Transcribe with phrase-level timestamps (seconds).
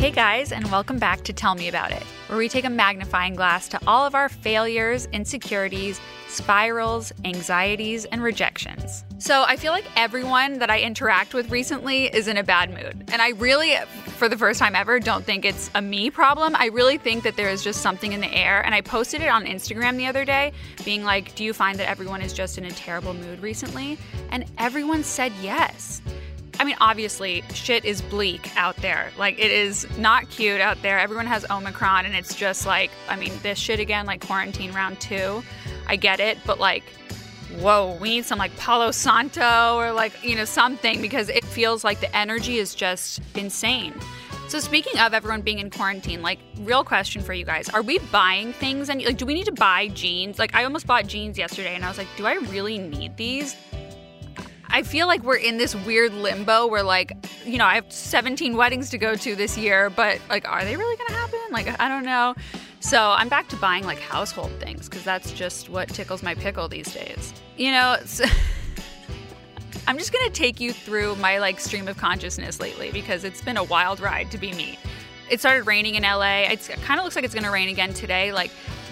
[0.00, 3.34] Hey guys, and welcome back to Tell Me About It, where we take a magnifying
[3.34, 9.04] glass to all of our failures, insecurities, spirals, anxieties, and rejections.
[9.18, 13.10] So I feel like everyone that I interact with recently is in a bad mood.
[13.12, 13.76] And I really,
[14.16, 16.56] for the first time ever, don't think it's a me problem.
[16.56, 18.64] I really think that there is just something in the air.
[18.64, 21.90] And I posted it on Instagram the other day, being like, Do you find that
[21.90, 23.98] everyone is just in a terrible mood recently?
[24.30, 26.00] And everyone said yes.
[26.60, 29.12] I mean, obviously, shit is bleak out there.
[29.16, 30.98] Like, it is not cute out there.
[30.98, 35.00] Everyone has Omicron, and it's just like, I mean, this shit again, like quarantine round
[35.00, 35.42] two.
[35.86, 36.82] I get it, but like,
[37.60, 41.82] whoa, we need some like Palo Santo or like, you know, something because it feels
[41.82, 43.94] like the energy is just insane.
[44.48, 47.70] So speaking of everyone being in quarantine, like real question for you guys.
[47.70, 50.38] Are we buying things and like do we need to buy jeans?
[50.38, 53.56] Like I almost bought jeans yesterday and I was like, do I really need these?
[54.72, 57.12] I feel like we're in this weird limbo where, like,
[57.44, 60.76] you know, I have 17 weddings to go to this year, but like, are they
[60.76, 61.40] really gonna happen?
[61.50, 62.34] Like, I don't know.
[62.80, 66.68] So I'm back to buying like household things because that's just what tickles my pickle
[66.68, 67.34] these days.
[67.56, 68.24] You know, so
[69.86, 73.56] I'm just gonna take you through my like stream of consciousness lately because it's been
[73.56, 74.78] a wild ride to be me.
[75.28, 76.42] It started raining in LA.
[76.42, 78.32] It kind of looks like it's gonna rain again today.
[78.32, 78.50] Like,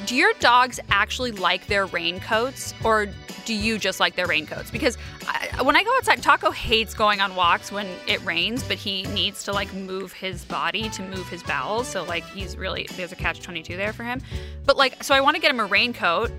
[0.09, 3.09] do your dogs actually like their raincoats or
[3.45, 4.71] do you just like their raincoats?
[4.71, 8.79] Because I, when I go outside, Taco hates going on walks when it rains, but
[8.79, 11.89] he needs to like move his body to move his bowels.
[11.89, 14.23] So like he's really there's a catch 22 there for him.
[14.65, 16.31] But like so I want to get him a raincoat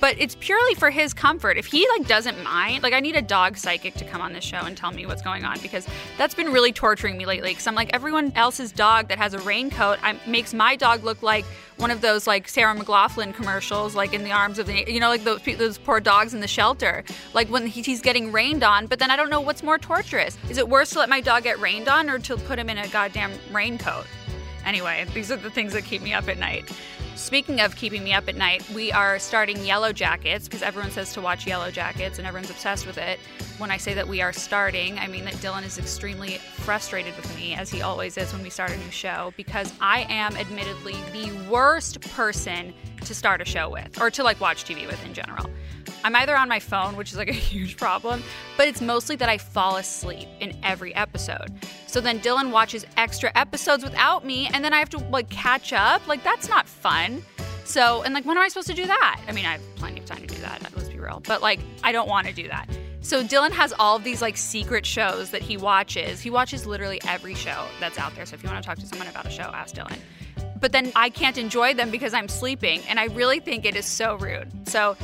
[0.00, 1.56] but it's purely for his comfort.
[1.56, 4.44] If he like doesn't mind, like I need a dog psychic to come on this
[4.44, 5.86] show and tell me what's going on because
[6.18, 7.50] that's been really torturing me lately.
[7.50, 11.22] Because I'm like everyone else's dog that has a raincoat I, makes my dog look
[11.22, 11.44] like
[11.78, 15.08] one of those like Sarah McLachlan commercials, like in the arms of the you know
[15.08, 17.04] like those those poor dogs in the shelter,
[17.34, 18.86] like when he's getting rained on.
[18.86, 20.36] But then I don't know what's more torturous.
[20.48, 22.78] Is it worse to let my dog get rained on or to put him in
[22.78, 24.06] a goddamn raincoat?
[24.64, 26.64] Anyway, these are the things that keep me up at night.
[27.16, 31.14] Speaking of keeping me up at night, we are starting Yellow Jackets because everyone says
[31.14, 33.18] to watch Yellow Jackets and everyone's obsessed with it.
[33.56, 37.34] When I say that we are starting, I mean that Dylan is extremely frustrated with
[37.34, 40.94] me, as he always is when we start a new show, because I am admittedly
[41.12, 42.74] the worst person
[43.06, 45.48] to start a show with or to like watch TV with in general.
[46.04, 48.22] I'm either on my phone, which is like a huge problem,
[48.56, 51.52] but it's mostly that I fall asleep in every episode.
[51.86, 55.72] So then Dylan watches extra episodes without me, and then I have to like catch
[55.72, 56.06] up.
[56.06, 57.22] Like, that's not fun.
[57.64, 59.20] So, and like, when am I supposed to do that?
[59.26, 61.58] I mean, I have plenty of time to do that, let's be real, but like,
[61.82, 62.68] I don't want to do that.
[63.00, 66.20] So Dylan has all of these like secret shows that he watches.
[66.20, 68.26] He watches literally every show that's out there.
[68.26, 69.98] So if you want to talk to someone about a show, ask Dylan.
[70.60, 73.86] But then I can't enjoy them because I'm sleeping, and I really think it is
[73.86, 74.68] so rude.
[74.68, 74.96] So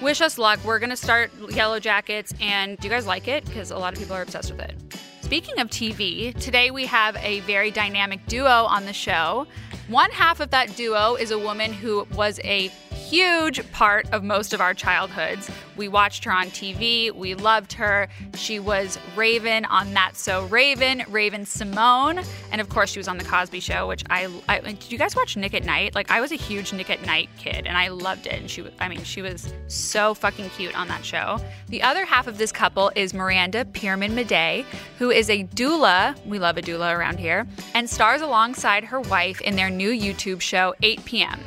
[0.00, 0.60] wish us luck.
[0.64, 3.44] We're going to start Yellow Jackets, and do you guys like it?
[3.44, 4.74] Because a lot of people are obsessed with it.
[5.20, 9.46] Speaking of TV, today we have a very dynamic duo on the show.
[9.88, 12.70] One half of that duo is a woman who was a
[13.08, 15.50] huge part of most of our childhoods.
[15.76, 18.08] We watched her on TV, we loved her.
[18.34, 23.24] She was Raven on That So Raven, Raven-Symoné, and of course she was on The
[23.24, 25.94] Cosby Show, which I, I did you guys watch Nick at Nite?
[25.94, 28.34] Like I was a huge Nick at Nite kid and I loved it.
[28.34, 31.38] And she I mean she was so fucking cute on that show.
[31.68, 34.64] The other half of this couple is Miranda Pearman-Maday,
[34.98, 39.40] who is a doula, we love a doula around here, and stars alongside her wife
[39.40, 41.40] in their new YouTube show 8 p.m.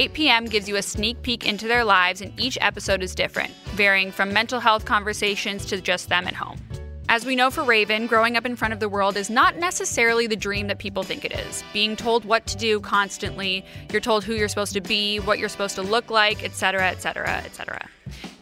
[0.00, 0.46] 8 p.m.
[0.46, 4.32] gives you a sneak peek into their lives, and each episode is different, varying from
[4.32, 6.58] mental health conversations to just them at home.
[7.10, 10.26] As we know for Raven, growing up in front of the world is not necessarily
[10.26, 11.62] the dream that people think it is.
[11.74, 13.62] Being told what to do constantly,
[13.92, 17.42] you're told who you're supposed to be, what you're supposed to look like, etc., etc.,
[17.44, 17.86] etc.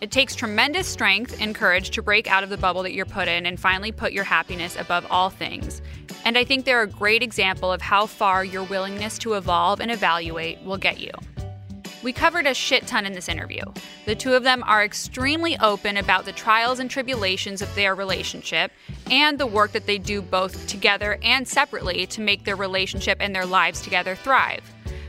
[0.00, 3.26] It takes tremendous strength and courage to break out of the bubble that you're put
[3.26, 5.82] in and finally put your happiness above all things.
[6.24, 9.90] And I think they're a great example of how far your willingness to evolve and
[9.90, 11.10] evaluate will get you.
[12.02, 13.62] We covered a shit ton in this interview.
[14.06, 18.70] The two of them are extremely open about the trials and tribulations of their relationship
[19.10, 23.34] and the work that they do both together and separately to make their relationship and
[23.34, 24.62] their lives together thrive.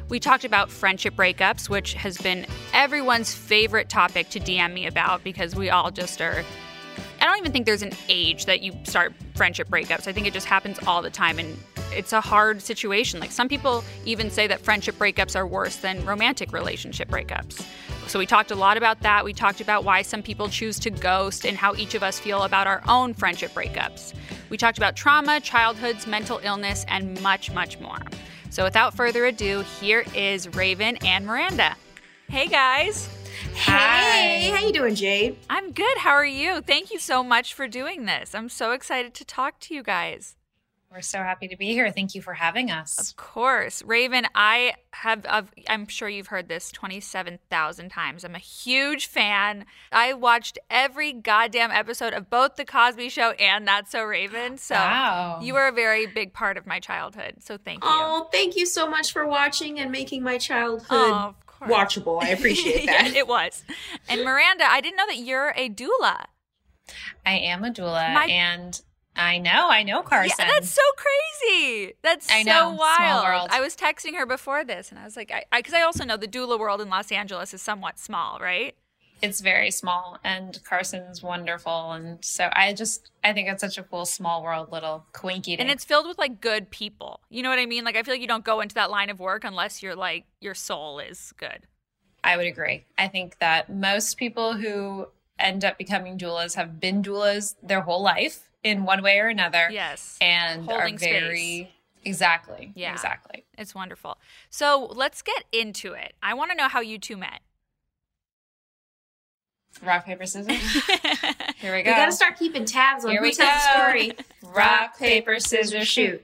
[0.09, 5.23] We talked about friendship breakups, which has been everyone's favorite topic to DM me about
[5.23, 6.43] because we all just are.
[7.21, 10.07] I don't even think there's an age that you start friendship breakups.
[10.07, 11.55] I think it just happens all the time and
[11.91, 13.19] it's a hard situation.
[13.19, 17.65] Like some people even say that friendship breakups are worse than romantic relationship breakups.
[18.07, 19.23] So we talked a lot about that.
[19.23, 22.43] We talked about why some people choose to ghost and how each of us feel
[22.43, 24.13] about our own friendship breakups.
[24.49, 27.99] We talked about trauma, childhoods, mental illness, and much, much more.
[28.49, 31.75] So without further ado, here is Raven and Miranda.
[32.29, 33.07] Hey guys.
[33.53, 35.37] Hey, how you doing, Jade?
[35.49, 35.97] I'm good.
[35.99, 36.61] How are you?
[36.61, 38.33] Thank you so much for doing this.
[38.33, 40.35] I'm so excited to talk to you guys.
[40.91, 41.91] We're so happy to be here.
[41.91, 42.97] Thank you for having us.
[42.97, 43.83] Of course.
[43.83, 48.23] Raven, I have, I've, I'm sure you've heard this 27,000 times.
[48.23, 49.65] I'm a huge fan.
[49.91, 54.57] I watched every goddamn episode of both The Cosby Show and That's So Raven.
[54.57, 55.39] So Wow.
[55.43, 57.35] you were a very big part of my childhood.
[57.43, 57.89] So thank you.
[57.91, 61.69] Oh, thank you so much for watching and making my childhood Oh, of course.
[61.71, 62.23] watchable.
[62.23, 63.15] I appreciate Yeah, that.
[63.15, 63.63] it was.
[64.09, 66.25] And Miranda, I didn't know that you're a doula.
[67.23, 68.81] I am a doula, My- and
[69.19, 70.35] I know, I know Carson.
[70.39, 71.93] Yeah, that's so crazy.
[72.01, 73.23] That's I so know, small wild.
[73.25, 73.47] world.
[73.51, 76.17] I was texting her before this, and I was like, I because I, also know
[76.17, 78.75] the doula world in Los Angeles is somewhat small, right?
[79.21, 83.83] it's very small, and Carson's wonderful, and so I just, I think it's such a
[83.83, 85.59] cool small world, little quinky.
[85.59, 87.19] And it's filled with like good people.
[87.29, 87.83] You know what I mean?
[87.83, 90.25] Like I feel like you don't go into that line of work unless you're like
[90.39, 91.67] your soul is good.
[92.23, 92.85] I would agree.
[92.97, 95.07] I think that most people who
[95.37, 99.69] end up becoming doulas have been doulas their whole life in one way or another.
[99.71, 100.17] Yes.
[100.21, 101.71] And Holding are very
[102.03, 102.71] exactly.
[102.75, 102.91] Yeah.
[102.93, 103.45] Exactly.
[103.57, 104.17] It's wonderful.
[104.49, 106.13] So let's get into it.
[106.21, 107.41] I want to know how you two met.
[109.83, 110.57] Rock, paper, scissors.
[111.57, 111.91] Here we go.
[111.91, 113.83] We gotta start keeping tabs on Here who we tells the go.
[113.83, 114.11] story.
[114.53, 116.21] Rock, paper, scissors, shoot.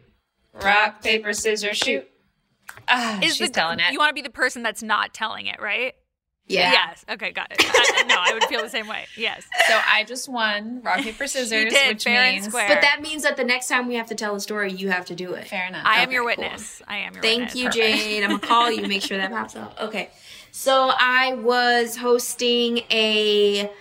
[0.53, 2.09] Rock, paper, scissors, shoot.
[2.87, 3.91] Ah, Is she's the, telling it.
[3.93, 5.93] You want to be the person that's not telling it, right?
[6.47, 6.71] Yeah.
[6.73, 7.03] Yes.
[7.09, 7.57] Okay, got it.
[7.59, 9.05] I, no, I would feel the same way.
[9.17, 9.45] Yes.
[9.67, 12.67] so I just won rock, paper, scissors, did, which fair and means square.
[12.67, 15.05] But that means that the next time we have to tell a story, you have
[15.05, 15.47] to do it.
[15.47, 15.83] fair enough.
[15.85, 16.27] I am Okay, your cool.
[16.43, 16.81] witness.
[16.87, 17.23] I am your witness.
[17.23, 17.55] Thank witness.
[17.55, 18.03] you, Perfect.
[18.03, 18.23] Jade.
[18.23, 19.75] I'm gonna call you, make sure that pops up.
[19.81, 20.09] Okay.
[20.51, 23.71] So I was hosting a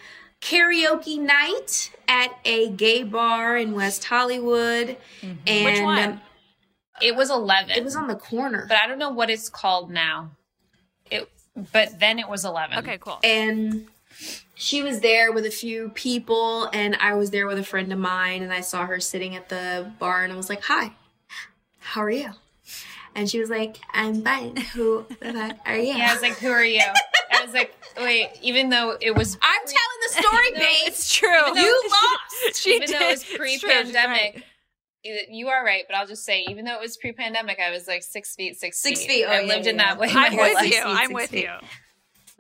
[0.41, 4.97] karaoke night at a gay bar in West Hollywood.
[5.23, 5.65] And Mm-hmm.
[5.65, 5.99] Which one?
[6.13, 6.21] um,
[7.03, 7.71] It was eleven.
[7.77, 8.67] it was on the corner.
[8.69, 10.31] but I don't know what it's called now.
[11.57, 12.79] It, but then it was eleven.
[12.79, 13.19] Okay, cool.
[13.25, 13.87] and
[14.55, 17.99] she was there with a few people and i was there with a friend of
[17.99, 20.93] mine and i saw her sitting at the bar and i was like hi
[21.81, 22.31] how are you
[23.17, 26.39] and she was like i'm fine who the fuck are you Yeah, I was like,
[26.39, 26.81] "Who are you?"
[27.33, 31.13] I was like, "Wait." Even though it was, i'm telling the story No, babe it's
[31.13, 31.29] true.
[31.29, 33.01] Even though- you lost she even did.
[33.01, 33.73] though it was It's true, she's right.
[33.83, 34.45] pre-pandemic,
[35.31, 35.85] you are right.
[35.89, 38.79] But I'll just say, even though it was pre-pandemic, I was like six feet, six,
[38.81, 39.09] Six feet.
[39.09, 40.09] feet, oh, I yeah, lived in yeah, that way.
[40.09, 40.15] yeah.
[40.15, 40.65] my I'm with life.
[40.67, 40.73] you.
[40.73, 41.45] Six I'm with feet.
[41.45, 41.55] you.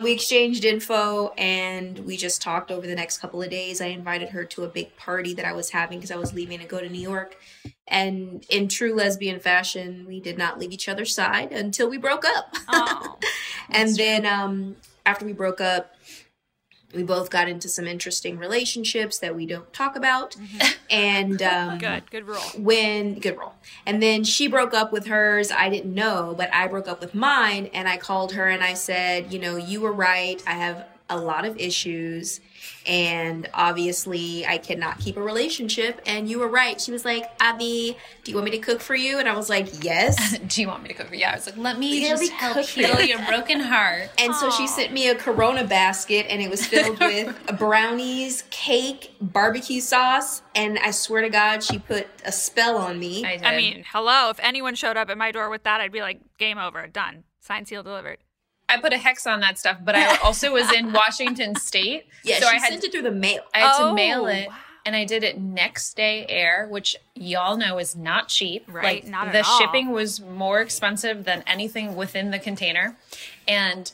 [0.02, 4.30] we exchanged info and we just talked over the next couple of days i invited
[4.30, 6.80] her to a big party that i was having because i was leaving to go
[6.80, 7.36] to new york
[7.86, 12.24] and in true lesbian fashion we did not leave each other's side until we broke
[12.24, 13.18] up Oh,
[13.70, 14.74] and then um,
[15.06, 15.93] after we broke up
[16.94, 20.36] we both got into some interesting relationships that we don't talk about
[20.90, 22.10] and um, good.
[22.10, 22.40] Good rule.
[22.58, 23.54] when good role
[23.86, 27.14] and then she broke up with hers i didn't know but i broke up with
[27.14, 30.86] mine and i called her and i said you know you were right i have
[31.10, 32.40] a lot of issues
[32.86, 37.96] and obviously i cannot keep a relationship and you were right she was like abby
[38.22, 40.68] do you want me to cook for you and i was like yes Do you
[40.68, 41.24] want me to cook for you?
[41.24, 44.34] I was like, "Let me Let me just help heal you." your broken heart." and
[44.34, 49.80] so she sent me a Corona basket, and it was filled with brownies, cake, barbecue
[49.80, 53.24] sauce, and I swear to God, she put a spell on me.
[53.24, 53.44] I did.
[53.44, 54.30] I mean, hello.
[54.30, 57.24] If anyone showed up at my door with that, I'd be like, game over, done,
[57.40, 58.18] signed, sealed, delivered.
[58.68, 62.40] I put a hex on that stuff, but I also was in Washington State, yeah,
[62.40, 63.42] so I had sent it through the mail.
[63.54, 64.48] I had Oh, to mail oh, it.
[64.48, 64.56] wow.
[64.86, 68.64] And I did it next day air, which y'all know is not cheap.
[68.70, 72.94] Right, Like not at the shipping was more expensive than anything within the container.
[73.48, 73.90] And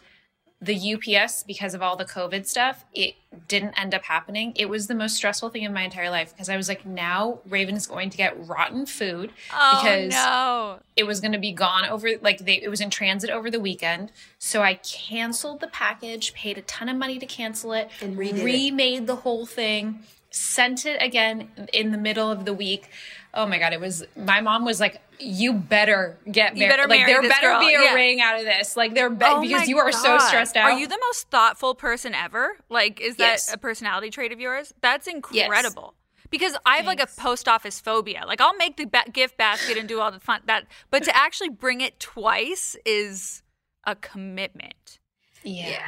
[0.62, 3.14] the UPS, because of all the COVID stuff, it
[3.49, 4.52] didn't end up happening.
[4.57, 7.38] It was the most stressful thing in my entire life because I was like, now
[7.49, 10.79] Raven is going to get rotten food Oh because no.
[10.97, 13.61] it was going to be gone over like they it was in transit over the
[13.61, 18.17] weekend so i canceled the package paid a ton of money to cancel it And
[18.19, 18.45] redid it.
[18.45, 20.00] remade the whole thing
[20.31, 22.88] sent it again in the middle of the week
[23.35, 26.89] oh my god it was my mom was like you better get You married better
[26.89, 27.61] like marry there this better girl.
[27.61, 27.95] be a Yeah.
[27.95, 30.79] ring out of this like there be- Oh because you are so stressed out Are
[30.79, 32.57] you the most thoughtful person ever?
[32.69, 33.53] Like, is that Yes.
[33.53, 34.73] a personality trait of yours?
[34.81, 35.95] That's incredible.
[36.31, 38.25] Because I have like a post office phobia.
[38.27, 41.15] Like, I'll make the ba- gift basket and do all the fun that, but to
[41.17, 43.43] actually bring it twice is
[43.85, 44.99] a commitment.
[45.43, 45.87] yeah.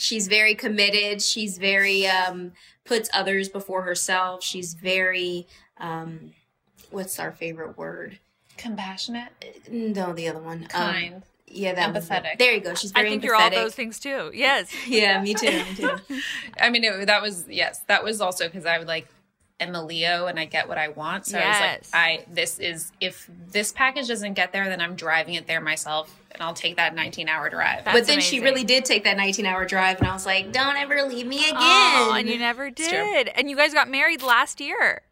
[0.00, 1.20] She's very committed.
[1.22, 2.52] She's very um
[2.84, 4.42] puts others before herself.
[4.44, 5.46] She's very
[5.78, 6.32] um
[6.90, 8.18] what's our favorite word?
[8.56, 9.28] compassionate
[9.70, 10.64] No, the other one.
[10.64, 12.38] Um, kind yeah, that was Empathetic.
[12.38, 12.74] there you go.
[12.74, 13.26] She's very I think empathetic.
[13.26, 14.30] you're all those things too.
[14.34, 14.70] Yes.
[14.86, 15.46] Yeah, me too.
[15.50, 15.96] Me too.
[16.60, 19.06] I mean, it, that was yes, that was also because I would like
[19.60, 21.26] am a Leo and I get what I want.
[21.26, 21.56] So Yes.
[21.62, 25.34] I was like, I this is if this package doesn't get there, then I'm driving
[25.34, 27.84] it there myself, and I'll take that 19 hour drive.
[27.84, 30.52] That's but then she really did take that 19 hour drive, and I was like,
[30.52, 33.28] "Don't ever leave me again." Oh, and you never did.
[33.28, 35.02] And you guys got married last year.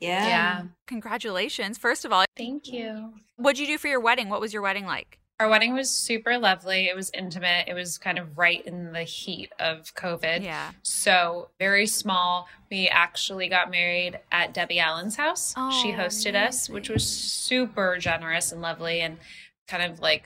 [0.00, 0.26] Yeah.
[0.28, 0.62] Yeah.
[0.86, 1.78] Congratulations.
[1.78, 3.12] First of all, Thank you.
[3.36, 4.28] what'd you do for your wedding?
[4.28, 5.18] What was your wedding like?
[5.40, 6.86] Our wedding was super lovely.
[6.88, 7.68] It was intimate.
[7.68, 10.42] It was kind of right in the heat of COVID.
[10.42, 10.72] Yeah.
[10.82, 12.48] So, very small.
[12.72, 15.54] We actually got married at Debbie Allen's house.
[15.56, 19.18] Oh, she hosted us, which was super generous and lovely and
[19.68, 20.24] kind of like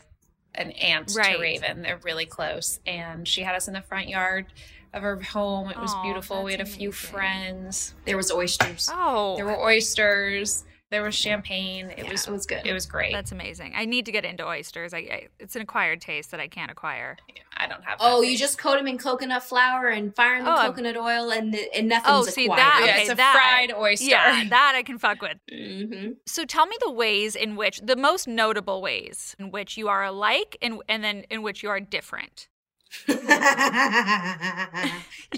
[0.55, 1.37] an aunt Right.
[1.37, 1.83] to Raven.
[1.83, 2.81] They're really close.
[2.87, 4.47] And she had us in the front yard
[4.95, 5.71] of our home.
[5.71, 6.45] It was Aw, beautiful.
[6.45, 7.11] We had a that's few amazing.
[7.11, 7.95] friends.
[8.05, 8.89] There was oysters.
[8.93, 10.65] Oh, There were oysters.
[10.91, 11.87] There was champagne.
[11.87, 12.67] It Yeah, was it was good.
[12.67, 13.15] It was great.
[13.15, 13.73] that's amazing.
[13.75, 14.93] I need to get into oysters.
[14.93, 17.17] I, I it's an acquired taste that I can't acquire.
[17.57, 17.97] I don't have.
[17.99, 20.55] Oh, that you just coat them in coconut flour and fire them in the Oh,
[20.55, 22.59] I- coconut oil, and the, and nothing's Oh, see acquired.
[22.59, 22.83] that?
[22.85, 24.05] Yeah, okay, it's a that- fried oyster.
[24.05, 25.39] Yeah, that I can fuck with.
[25.51, 29.89] hmm So tell me the ways in which the most notable ways in which you
[29.89, 32.49] are alike and and then in which you are different.
[33.09, 33.15] you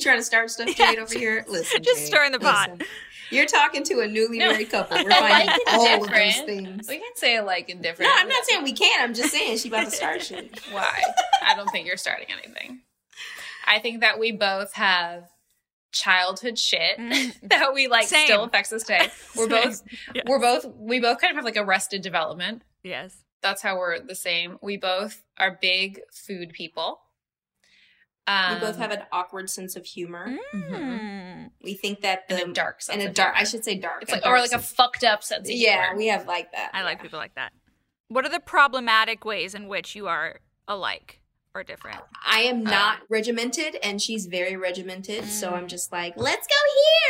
[0.01, 1.45] trying to start stuff, Jade, over here?
[1.49, 2.71] Listen, Just Jade, stirring the pot.
[2.73, 2.87] listen.
[3.31, 4.51] You're talking to a newly No.
[4.51, 4.97] married couple.
[5.03, 6.47] We're Alike finding and all of those different.
[6.47, 6.89] things.
[6.89, 8.11] We can say alike and different.
[8.11, 9.03] No, I'm not saying we can't.
[9.03, 10.61] I'm just saying she about to start shit.
[10.71, 11.03] Why?
[11.45, 12.81] I don't think you're starting anything.
[13.67, 15.25] I think that we both have
[15.91, 17.33] childhood shit mm.
[17.49, 18.27] that we like Same.
[18.27, 19.09] still affects us today.
[19.37, 19.63] We're Same.
[19.63, 19.83] both
[20.27, 22.63] we're both we both kind of have like arrested development.
[22.83, 23.17] Yes.
[23.43, 24.59] That's how we're the same.
[24.63, 27.01] We both are big food people.
[28.27, 30.37] Um, we both have an awkward sense of humor.
[30.55, 30.71] mhm.
[30.71, 31.51] Mm.
[31.63, 33.35] We think that the and a dark sense and a of dark.
[33.37, 34.03] I should say dark.
[34.03, 35.71] It's like or like a fucked up sense of humor.
[35.71, 35.83] yeah.
[35.89, 35.99] humor.
[35.99, 36.71] We have like that.
[36.73, 37.53] I like people like that.
[38.09, 41.21] What are the problematic ways in which you are alike
[41.55, 42.01] or different?
[42.27, 45.27] I am Uh, not regimented, and she's very regimented.
[45.27, 45.57] So Mm.
[45.59, 46.55] I'm just like, let's go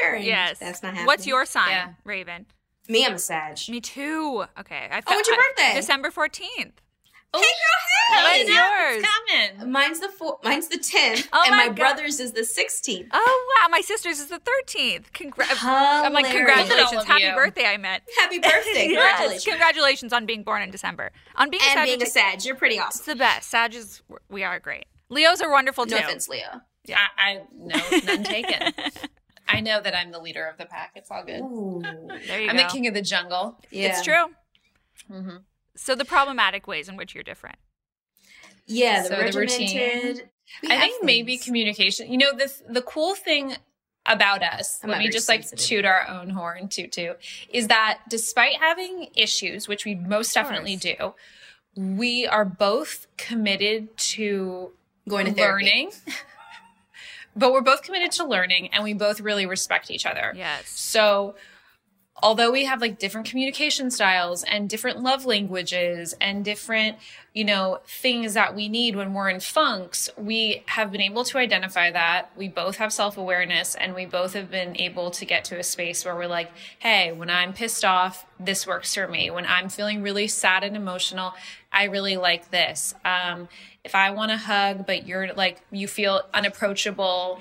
[0.02, 0.14] here.
[0.14, 0.58] And yes.
[0.58, 1.06] that's not happening.
[1.06, 1.92] What's your sign, Yeah.
[2.04, 2.46] Raven?
[2.88, 3.58] Me, I'm a Sag.
[3.68, 4.44] Me too.
[4.58, 4.88] Okay.
[4.90, 5.74] I Oh, what's your I- birthday?
[5.80, 6.72] December 14th.
[7.36, 8.40] Oh, Hey, girl, What's hey!
[8.42, 9.04] it's yours?
[9.58, 9.72] coming.
[9.72, 11.76] Mine's the four, mine's the 10th, Oh and my my, God.
[11.76, 13.08] brother's is the 16th.
[13.12, 13.68] Oh, wow.
[13.68, 15.10] My sister's is the 13th.
[15.12, 17.04] Congra- I'm like, congratulations.
[17.04, 17.34] Happy you.
[17.34, 18.02] birthday, I meant.
[18.18, 18.88] Happy birthday!
[18.94, 19.44] Yes, Congratulations.
[19.44, 21.10] Congratulations on being born in December.
[21.36, 23.04] On being and a being a Sag, you're pretty It's awesome.
[23.14, 23.48] the best.
[23.50, 24.84] Sag is, we are great.
[25.08, 25.96] Leos are wonderful too.
[25.96, 26.60] No offense, Leo.
[26.90, 28.72] I, I no, none taken.
[29.48, 30.92] I know that I'm the leader of the pack.
[30.96, 31.40] It's all good.
[31.40, 31.82] Ooh.
[32.26, 32.62] There you I'm go.
[32.62, 33.58] the king of the jungle.
[33.70, 33.88] Yeah.
[33.88, 34.26] It's true.
[35.10, 35.36] hmm
[35.76, 37.56] So the problematic ways in which you're different.
[38.66, 39.76] Yeah, the So the routine.
[39.76, 40.28] regimented.
[40.62, 42.10] we I have think maybe communication.
[42.10, 43.56] You know, the the cool thing
[44.06, 47.68] about us, I'm let me very just like toot our own horn, toot toot, is
[47.68, 51.14] that despite having issues, which we most definitely do,
[51.76, 54.72] we are both committed to
[55.08, 55.90] going to learning.
[57.36, 60.32] but we're both committed to learning and we both really respect each other.
[60.36, 60.68] Yes.
[60.68, 61.34] So,
[62.22, 66.96] although we have like different communication styles and different love languages and different,
[67.32, 71.38] you know, things that we need when we're in funks, we have been able to
[71.38, 72.30] identify that.
[72.36, 75.64] We both have self awareness and we both have been able to get to a
[75.64, 79.30] space where we're like, hey, when I'm pissed off, this works for me.
[79.30, 81.34] When I'm feeling really sad and emotional,
[81.72, 82.94] I really like this.
[83.04, 83.48] Um,
[83.82, 87.40] if I want to hug, but you're like, you feel unapproachable,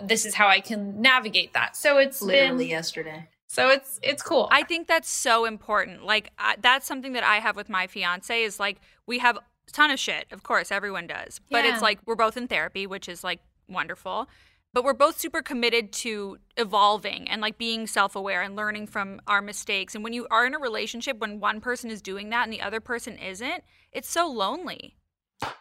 [0.00, 1.76] this is how I can navigate that.
[1.76, 3.28] So it's Literally been yesterday.
[3.52, 4.48] So it's it's cool.
[4.50, 6.04] I think that's so important.
[6.04, 9.70] Like I, that's something that I have with my fiance is like we have a
[9.72, 10.26] ton of shit.
[10.30, 11.40] Of course, everyone does.
[11.50, 11.72] But Yeah.
[11.74, 14.26] it's like we're both in therapy, which is like wonderful.
[14.74, 19.42] But we're both super committed to evolving and like being self-aware and learning from our
[19.42, 19.94] mistakes.
[19.94, 22.62] And when you are in a relationship when one person is doing that and the
[22.62, 24.96] other person isn't, it's so lonely.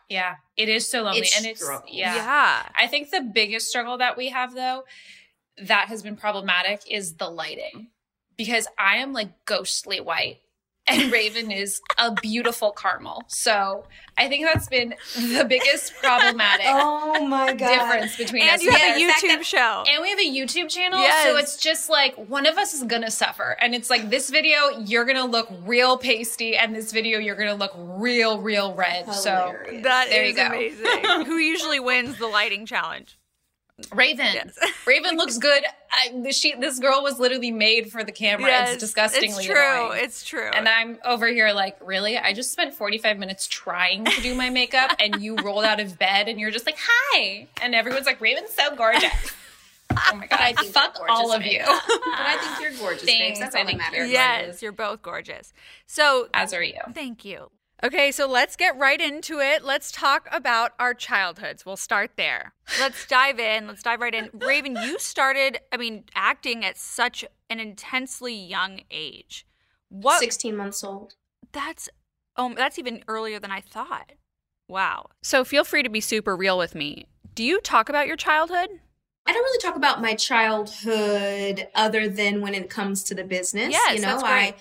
[0.07, 1.89] yeah, it is so lonely, It's and it's struggle.
[1.91, 2.15] yeah.
[2.15, 2.69] Yeah.
[2.73, 4.85] I think the biggest struggle that we have though,
[5.57, 7.89] that has been problematic, is the lighting,
[8.37, 10.37] because I am like ghostly white.
[10.87, 13.21] And Raven is a beautiful caramel.
[13.27, 13.85] So
[14.17, 17.67] I think that's been the biggest problematic Oh my god.
[17.67, 18.63] difference between And us.
[18.63, 19.83] you Yeah, have a YouTube that- show.
[19.87, 21.23] And we have a YouTube channel, Yes.
[21.27, 23.55] so it's just like one of us is gonna suffer.
[23.61, 27.53] And it's like this video, you're gonna look real pasty, and this video, you're gonna
[27.53, 29.13] look real, real red.
[29.13, 29.83] So Hilarious.
[29.83, 30.47] That There is you go.
[30.47, 31.25] amazing.
[31.27, 33.19] Who usually wins the lighting challenge?
[33.93, 34.57] Raven, Yes.
[34.87, 35.63] Raven looks good.
[35.91, 38.47] I, she, this girl was literally made for the camera.
[38.49, 39.55] Yes, it's disgustingly It's true.
[39.85, 40.03] annoying.
[40.03, 40.49] It's true.
[40.53, 42.17] and I'm over here like, really?
[42.17, 45.99] I just spent 45 minutes trying to do my makeup, and you rolled out of
[45.99, 49.11] bed, and you're just like, "Hi," and everyone's like, "Raven's so gorgeous."
[49.91, 50.39] Oh my god!
[50.41, 51.59] I think fuck all of you.
[51.65, 53.21] but I think you're gorgeous, Thanks.
[53.21, 53.39] babes.
[53.39, 54.09] That's I all that matters.
[54.09, 54.61] yes, gorgeous.
[54.61, 55.53] you're both gorgeous.
[55.87, 56.79] So As are you.
[56.93, 57.49] Thank you.
[57.83, 59.63] Okay, so let's get right into it.
[59.63, 61.65] Let's talk about our childhoods.
[61.65, 62.53] We'll start there.
[62.79, 63.67] Let's dive in.
[63.67, 64.29] Let's dive right in.
[64.33, 69.47] Raven, you started, I mean, acting at such an intensely young age.
[69.89, 71.15] What 16 months old.
[71.51, 71.89] that's
[72.37, 74.13] oh, that's even earlier than I thought.
[74.67, 75.09] Wow.
[75.21, 77.07] So feel free to be super real with me.
[77.33, 78.69] Do you talk about your childhood?
[79.25, 83.71] I don't really talk about my childhood other than when it comes to the business.
[83.71, 84.31] Yes, you know, that's great.
[84.31, 84.55] I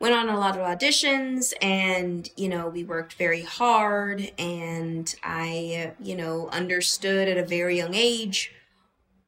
[0.00, 5.92] went on a lot of auditions and, you know, we worked very hard and I,
[6.00, 8.52] you know, understood at a very young age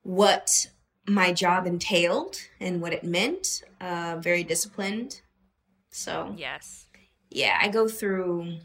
[0.02, 0.66] what
[1.06, 3.62] my job entailed and what it meant.
[3.80, 5.20] Uh, very disciplined.
[5.90, 6.86] So, Yes.
[7.30, 8.58] yeah, I go through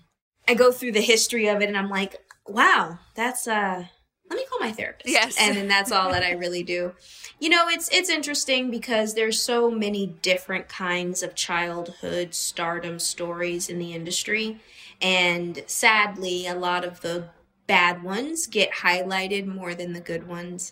[0.48, 3.86] I go through the history of it and I'm like, wow, that's uh
[4.31, 5.09] let me call my therapist.
[5.09, 5.35] Yes.
[5.38, 6.93] And then that's all that I really do.
[7.39, 13.67] You know, it's it's interesting because there's so many different kinds of childhood stardom stories
[13.67, 14.61] in the industry.
[15.01, 17.25] And sadly, a lot of the
[17.67, 20.71] bad ones get highlighted more than the good ones.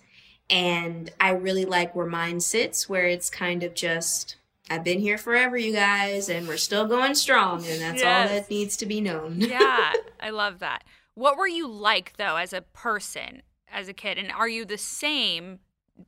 [0.49, 4.37] And I really like where mine sits, where it's kind of just
[4.69, 8.49] I've been here forever, you guys, and we're still going strong, and that's all that
[8.49, 9.41] needs to be known.
[9.49, 10.83] Yeah, I love that.
[11.15, 14.77] What were you like though as a person, as a kid, and are you the
[14.77, 15.59] same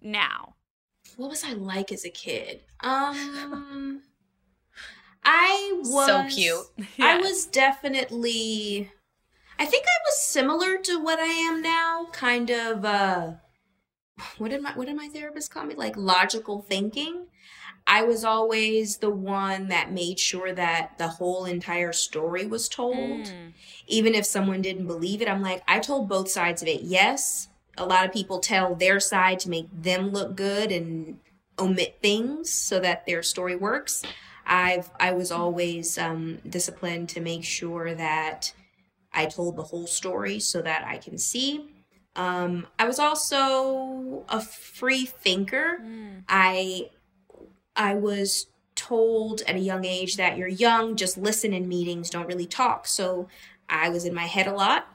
[0.01, 0.55] now?
[1.17, 2.61] what was I like as a kid?
[2.79, 4.01] Um,
[5.23, 6.65] I was So cute.
[6.99, 8.91] I was definitely.
[9.59, 12.07] I think I was similar to what I am now.
[12.11, 12.83] Kind of.
[12.85, 13.33] uh
[14.37, 15.75] What did my What did my therapist call me?
[15.75, 17.27] Like logical thinking.
[17.87, 23.25] I was always the one that made sure that the whole entire story was told.
[23.27, 23.53] Mm.
[23.87, 26.81] even if someone didn't believe it, I'm like, I told both sides of it.
[26.81, 31.19] Yes, a lot of people tell their side to make them look good and
[31.57, 34.03] omit things so that their story works.
[34.45, 38.53] I've I was always um, disciplined to make sure that
[39.13, 41.69] I told the whole story so that I can see.
[42.15, 45.79] Um, I was also a free thinker.
[45.81, 46.23] Mm.
[46.27, 46.89] I
[47.75, 52.27] I was told at a young age that you're young, just listen in meetings, don't
[52.27, 52.87] really talk.
[52.87, 53.27] So
[53.69, 54.87] I was in my head a lot.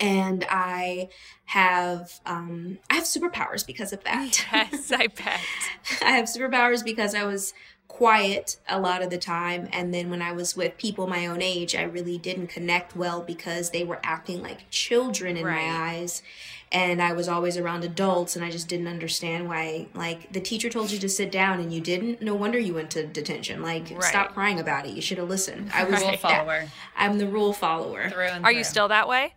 [0.00, 1.08] And I
[1.46, 4.44] have um I have superpowers because of that.
[4.52, 5.40] Yes, I bet.
[6.02, 7.54] I have superpowers because I was
[7.86, 11.40] quiet a lot of the time and then when I was with people my own
[11.40, 15.66] age I really didn't connect well because they were acting like children in Right.
[15.66, 16.22] my eyes
[16.70, 20.68] and I was always around adults and I just didn't understand why like the teacher
[20.68, 23.88] told you to sit down and you didn't no wonder you went to detention like
[23.90, 24.02] Right.
[24.04, 27.26] stop crying about it you should have listened I was Rule that- follower I'm the
[27.26, 29.32] rule follower through and Are you still that way?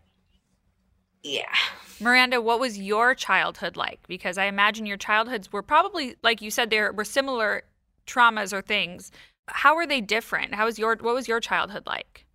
[1.24, 1.56] Yeah
[2.02, 4.00] Miranda, what was your childhood like?
[4.08, 7.62] Because I imagine your childhoods were probably, like you said, there were similar
[8.08, 9.12] traumas or things.
[9.48, 10.56] How were they different?
[10.56, 12.26] How was your what was your childhood like?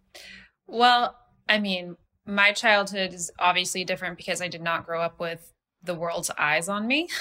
[0.66, 1.16] Well,
[1.49, 1.96] I mean,
[2.27, 6.68] my childhood is obviously different because I did not grow up with the world's eyes
[6.68, 7.09] on me.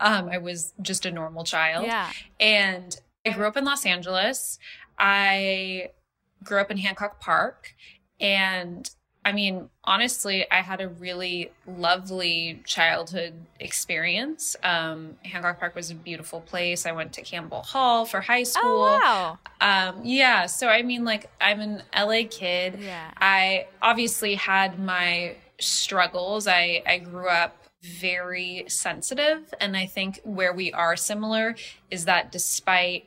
[0.00, 1.86] Um, I was just a normal child.
[1.86, 2.10] Yeah.
[2.40, 2.96] And
[3.26, 4.58] I grew up in Los Angeles.
[4.98, 5.90] I
[6.42, 7.74] grew up in Hancock Park.
[8.20, 8.88] And
[9.24, 14.54] I mean, honestly, I had a really lovely childhood experience.
[14.62, 16.84] Um, Hancock Park was a beautiful place.
[16.84, 18.62] I went to Campbell Hall for high school.
[18.64, 19.38] Oh wow.
[19.60, 20.46] Um, yeah.
[20.46, 22.78] So, I mean, like, I'm an LA kid.
[22.80, 23.10] Yeah.
[23.16, 26.46] I obviously had my struggles.
[26.46, 29.54] I, I grew up very sensitive.
[29.60, 31.54] And I think where we are similar
[31.90, 33.06] is that despite,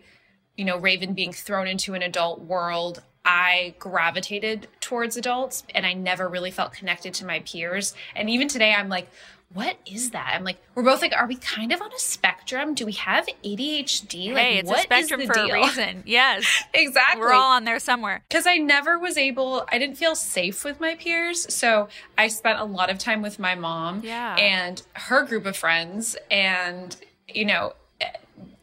[0.56, 5.94] you know, Raven being thrown into an adult world, I gravitated towards adults and I
[5.94, 7.94] never really felt connected to my peers.
[8.16, 9.10] And even today, I'm like,
[9.54, 10.34] what is that?
[10.36, 12.74] I'm like, we're both like, are we kind of on a spectrum?
[12.74, 14.34] Do we have ADHD?
[14.34, 15.50] Like, hey, it's what a is spectrum the for deal?
[15.52, 16.04] a reason.
[16.06, 16.46] Yes.
[16.74, 17.22] exactly.
[17.22, 18.24] We're all on there somewhere.
[18.30, 21.54] because I never was able, I didn't feel safe with my peers.
[21.54, 21.88] So
[22.18, 24.36] I spent a lot of time with my mom Yeah.
[24.36, 26.18] and her group of friends.
[26.32, 26.96] And,
[27.28, 28.08] you know, eh,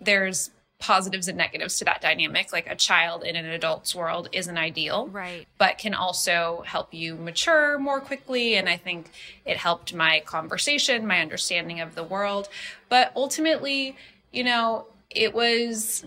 [0.01, 0.51] there's
[0.85, 2.53] positives and negatives to that dynamic.
[2.53, 5.47] Like a child in an adult's world isn't ideal Right.
[5.57, 8.57] but can also help you mature more quickly.
[8.57, 9.11] And I think
[9.47, 12.49] it helped my conversation, my understanding of the world.
[12.89, 13.97] But ultimately,
[14.31, 16.05] you know, it was.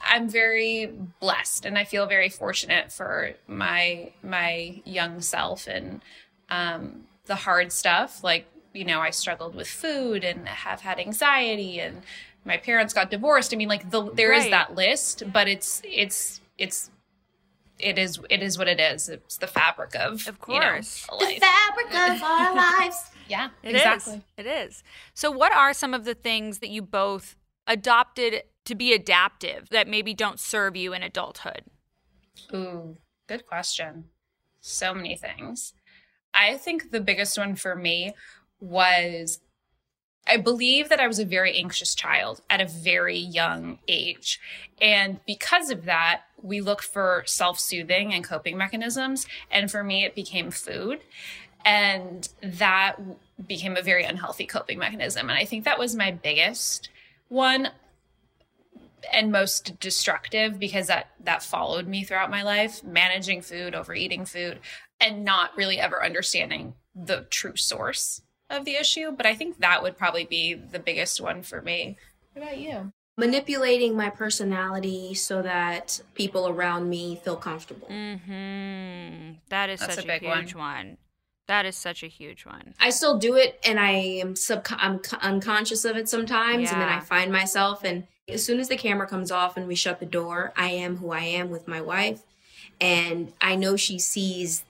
[0.00, 0.86] I'm very
[1.20, 6.00] blessed and I feel very fortunate for my my young self and
[6.48, 11.78] um, the hard stuff like you know I struggled with food and have had anxiety
[11.78, 12.02] and
[12.46, 14.50] my parents got divorced I mean like the, there is Right.
[14.52, 16.90] that list but it's it's it's
[17.78, 21.06] it is it is what it is it's the fabric of Of you know, course.
[21.10, 23.82] the fabric of our lives yeah It is.
[23.82, 24.82] exactly It is.
[25.14, 29.88] So, what are some of the things that you both adopted to be adaptive that
[29.88, 31.62] maybe don't serve you in adulthood?
[32.54, 32.96] Ooh,
[33.28, 34.04] good question.
[34.60, 35.72] So many things.
[36.32, 38.14] I think the biggest one for me
[38.60, 39.40] was
[40.26, 44.40] I believe that I was a very anxious child at a very young age.
[44.80, 49.26] And because of that, we look for self soothing and coping mechanisms.
[49.50, 51.00] And for me, it became food.
[51.64, 52.96] And that
[53.46, 55.28] became a very unhealthy coping mechanism.
[55.28, 56.90] And I think that was my biggest
[57.28, 57.70] one
[59.12, 64.58] and most destructive because that that followed me throughout my life managing food overeating food
[65.00, 69.82] and not really ever understanding the true source of the issue but i think that
[69.82, 71.96] would probably be the biggest one for me
[72.32, 79.32] what about you manipulating my personality so that people around me feel comfortable Mm-hmm.
[79.48, 80.38] That is That's such a a, big one.
[80.42, 80.96] huge one.
[81.48, 82.74] That is such a huge one.
[82.80, 86.80] I still do it and I am sub I'm c- unconscious of it sometimes and
[86.80, 90.00] then I find myself and as soon as the camera comes off and we shut
[90.00, 92.22] the door, I am who I am with my wife
[92.80, 94.64] and I know she sees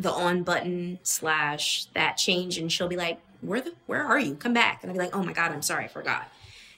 [0.00, 4.34] the on button slash that change and she'll be like, Where the where are you?
[4.34, 6.28] Come back and I'll be like, Oh my god, I'm sorry, I forgot.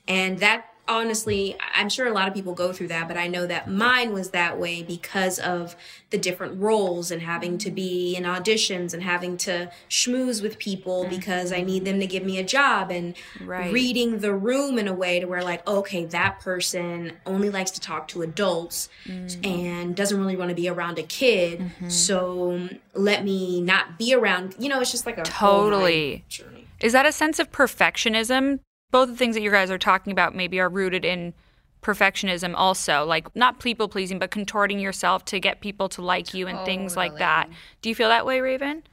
[0.09, 3.47] And that honestly, I'm sure a lot of people go through that, but I know
[3.47, 5.77] that mine was that way because of
[6.11, 11.03] the different roles and having to be in auditions and having to schmooze with people
[11.03, 11.17] mm-hmm.
[11.17, 13.73] because I need them to give me a job and Right.
[13.73, 17.81] reading the room in a way to where like, okay, that person only likes to
[17.81, 19.47] talk to adults mm.
[19.47, 21.61] and doesn't really want to be around a kid.
[21.61, 21.89] Mm-hmm.
[21.89, 26.25] So let me not be around, you know, it's just like a Totally.
[26.29, 26.67] journey.
[26.81, 28.59] Is that a sense of perfectionism?
[28.93, 31.35] Both the things that you guys are talking about maybe are rooted in
[31.83, 36.47] perfectionism also, like not people pleasing, but contorting yourself to get people to like you
[36.47, 37.51] and things like that.
[37.81, 38.85] Do you feel that way, Raven?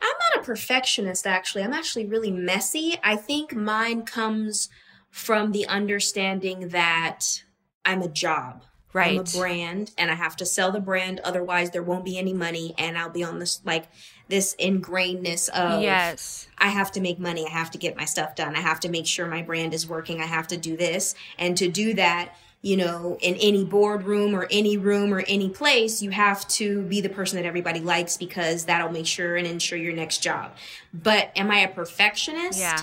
[0.00, 1.64] I'm not a perfectionist, actually.
[1.64, 2.98] I'm actually really messy.
[3.02, 4.68] I think mine comes
[5.10, 7.42] from the understanding that
[7.84, 8.62] I'm a job.
[8.92, 9.18] Right.
[9.18, 12.32] I'm a brand and I have to sell the brand, otherwise, there won't be any
[12.32, 12.74] money.
[12.78, 13.86] And I'll be on this, like,
[14.28, 16.46] this ingrainedness of Yes.
[16.58, 17.46] I have to make money.
[17.46, 18.56] I have to get my stuff done.
[18.56, 20.20] I have to make sure my brand is working.
[20.20, 21.14] I have to do this.
[21.38, 26.02] And to do that, you know, in any boardroom or any room or any place,
[26.02, 29.78] you have to be the person that everybody likes because that'll make sure and ensure
[29.78, 30.52] your next job.
[30.92, 32.58] But am I a perfectionist?
[32.58, 32.78] Yeah.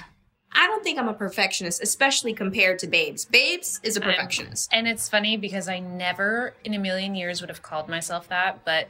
[0.58, 3.26] I don't think I'm a perfectionist, especially compared to Babes.
[3.26, 4.70] Babes is a perfectionist.
[4.72, 8.64] And it's funny because I never in a million years would have called myself that,
[8.64, 8.88] but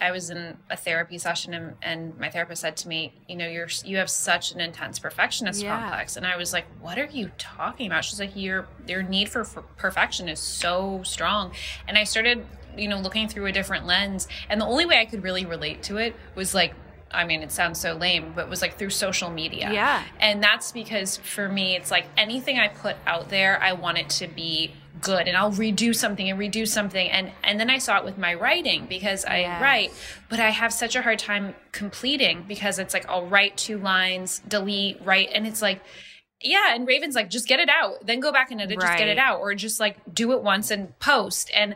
[0.00, 3.46] I was in a therapy session and, and my therapist said to me, you know,
[3.46, 5.78] you're you have such an intense perfectionist Yeah.
[5.78, 8.04] complex, and I was like, what are you talking about?
[8.04, 11.52] She's like, your your need for, for perfection is so strong,
[11.86, 12.44] and I started,
[12.76, 15.82] you know, looking through a different lens, and the only way I could really relate
[15.84, 16.74] to it was like.
[17.10, 19.70] I mean, it sounds so lame, but it was like through social media.
[19.72, 20.02] Yeah.
[20.18, 24.08] And that's because for me, it's like anything I put out there, I want it
[24.18, 27.10] to be good and I'll redo something and redo something.
[27.10, 29.62] And, and then I saw it with my writing because I Yes.
[29.62, 29.92] write,
[30.28, 34.40] but I have such a hard time completing because it's like I'll write two lines,
[34.46, 35.30] delete, write.
[35.34, 35.80] And it's like,
[36.40, 36.74] yeah.
[36.74, 39.18] And Raven's like, just get it out, then go back and edit, just get it
[39.18, 41.50] out, or just like do it once and post.
[41.54, 41.74] And,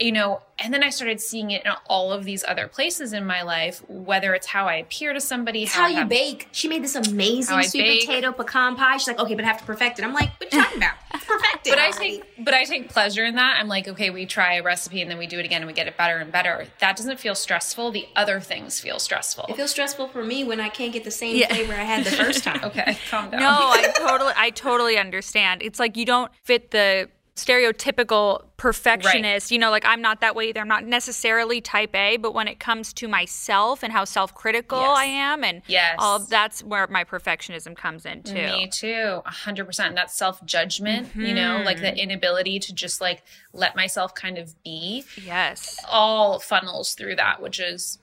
[0.00, 3.24] you know, and then I started seeing it in all of these other places in
[3.24, 6.48] my life, whether it's how I appear to somebody, It's how I you have- bake.
[6.52, 8.06] She made this amazing sweet bake.
[8.06, 8.96] potato pecan pie.
[8.96, 10.04] She's like, okay, but I have to perfect it.
[10.04, 10.94] I'm like, what are you talking about?
[11.14, 11.70] It's perfected.
[11.72, 12.18] but I already.
[12.18, 13.56] take but I take pleasure in that.
[13.60, 15.72] I'm like, okay, we try a recipe and then we do it again and we
[15.74, 16.66] get it better and better.
[16.80, 17.90] That doesn't feel stressful.
[17.90, 19.46] The other things feel stressful.
[19.48, 21.48] It feels stressful for me when I can't get the same Yeah.
[21.52, 22.60] flavor I had the first time.
[22.64, 23.40] okay, calm down.
[23.40, 25.62] No, I totally I totally understand.
[25.62, 27.08] It's like you don't fit the
[27.38, 29.50] stereotypical perfectionist.
[29.50, 30.60] You know, like I'm not that way either.
[30.60, 34.96] I'm not necessarily type A, but when it comes to myself and how self-critical Yes.
[34.98, 35.96] I am and Yes.
[35.98, 38.34] all that's where my perfectionism comes in too.
[38.34, 39.94] Me too, hundred percent.
[39.94, 41.84] That self judgment, you know, like Mm-hmm.
[41.96, 43.22] the inability to just like
[43.52, 45.76] let myself kind of be, Yes.
[45.88, 47.98] all funnels through that, which is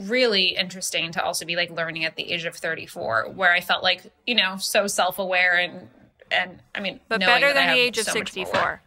[0.00, 3.82] really interesting to also be like learning at the age of 34, where I felt
[3.82, 5.88] like you know so self aware and
[6.32, 8.62] and I mean, But better than the age of so much more 64.
[8.62, 8.80] work.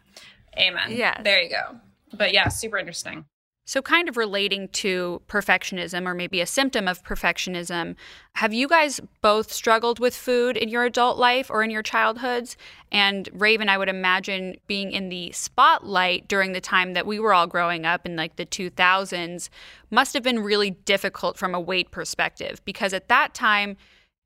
[0.58, 0.90] Amen.
[0.90, 1.20] Yes.
[1.22, 1.76] There you go.
[2.12, 3.24] But yeah, super interesting.
[3.68, 7.96] So, kind of relating to perfectionism or maybe a symptom of perfectionism,
[8.34, 12.56] have you guys both struggled with food in your adult life or in your childhoods?
[12.92, 17.34] And Raven, I would imagine being in the spotlight during the time that we were
[17.34, 19.48] all growing up in like the 2000s
[19.90, 23.76] must have been really difficult from a weight perspective because at that time,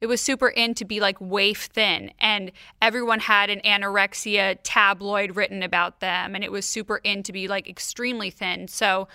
[0.01, 5.37] it was super in to be like waif thin and everyone had an anorexia tabloid
[5.37, 8.69] written about them and it was super in to be like extremely thin.
[8.69, 9.09] So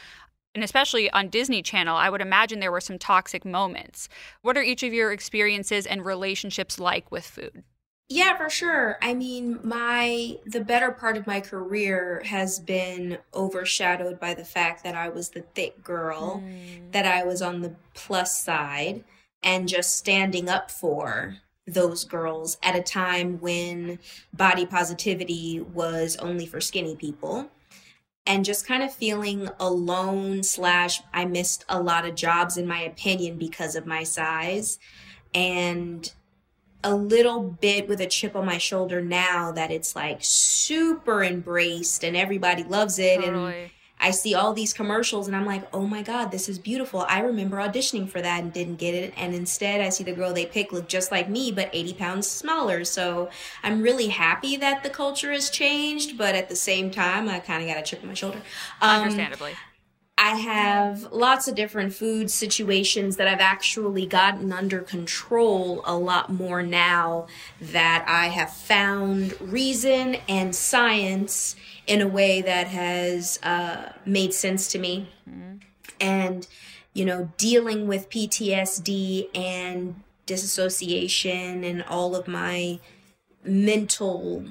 [0.53, 4.07] and especially on disney channel i would imagine there were some toxic moments.
[4.41, 7.63] What are each of your experiences and relationships like with food?
[8.07, 8.99] Yeah, for sure.
[9.01, 14.83] I mean, my the better part of my career has been overshadowed by the fact
[14.83, 16.91] that I was the thick girl, hmm.
[16.91, 19.03] that I was on the plus side
[19.43, 23.97] and just standing up for those girls at a time when
[24.33, 27.49] body positivity was only for skinny people
[28.27, 32.81] and just kind of feeling alone slash i missed a lot of jobs in my
[32.81, 34.77] opinion because of my size
[35.33, 36.13] and
[36.83, 42.03] a little bit with a chip on my shoulder now that it's like super embraced
[42.03, 43.71] and everybody loves it and Totally.
[43.99, 47.05] I see all these commercials and I'm like, oh my God, this is beautiful.
[47.07, 49.13] I remember auditioning for that and didn't get it.
[49.17, 52.27] And instead, I see the girl they pick look just like me, but 80 pounds
[52.29, 52.83] smaller.
[52.83, 53.29] So
[53.63, 57.63] I'm really happy that the culture has changed, but at the same time, I kind
[57.63, 58.41] of got a chip on my shoulder.
[58.81, 59.53] Um, Understandably.
[60.17, 66.31] I have lots of different food situations that I've actually gotten under control a lot
[66.31, 67.27] more now
[67.59, 74.71] that I have found reason and science in a way that has uh, made sense
[74.71, 75.09] to me.
[75.99, 76.47] And,
[76.93, 82.79] you know, dealing with PTSD and disassociation and all of my
[83.43, 84.45] mental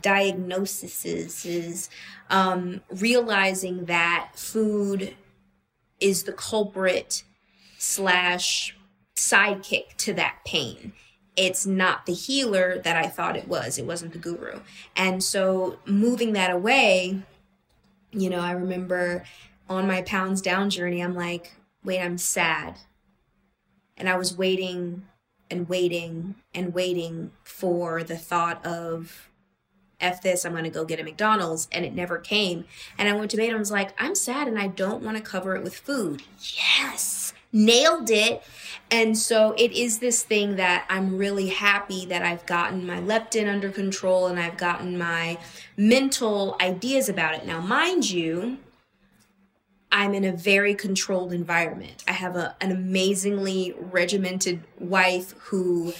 [0.00, 1.88] diagnoses is
[2.28, 5.14] um, realizing that food
[5.98, 7.22] is the culprit
[7.78, 8.76] slash
[9.16, 10.92] sidekick to that pain.
[11.36, 13.78] It's not the healer that I thought it was.
[13.78, 14.60] It wasn't the guru.
[14.96, 17.22] And so moving that away,
[18.12, 19.24] you know, I remember
[19.68, 21.52] on my pounds down journey, I'm like,
[21.84, 22.80] wait, I'm sad.
[23.96, 25.06] And I was waiting
[25.50, 29.30] and waiting and waiting for the thought of
[30.00, 32.64] F this, I'm gonna go get a McDonald's, and it never came.
[32.96, 35.54] And I went to bed and was like, I'm sad and I don't wanna cover
[35.54, 36.22] it with food.
[36.40, 38.42] Yes, nailed it.
[38.90, 43.48] And so it is this thing that I'm really happy that I've gotten my leptin
[43.48, 45.38] under control and I've gotten my
[45.76, 47.46] mental ideas about it.
[47.46, 48.58] Now, mind you,
[49.92, 52.04] I'm in a very controlled environment.
[52.08, 55.92] I have a, an amazingly regimented wife who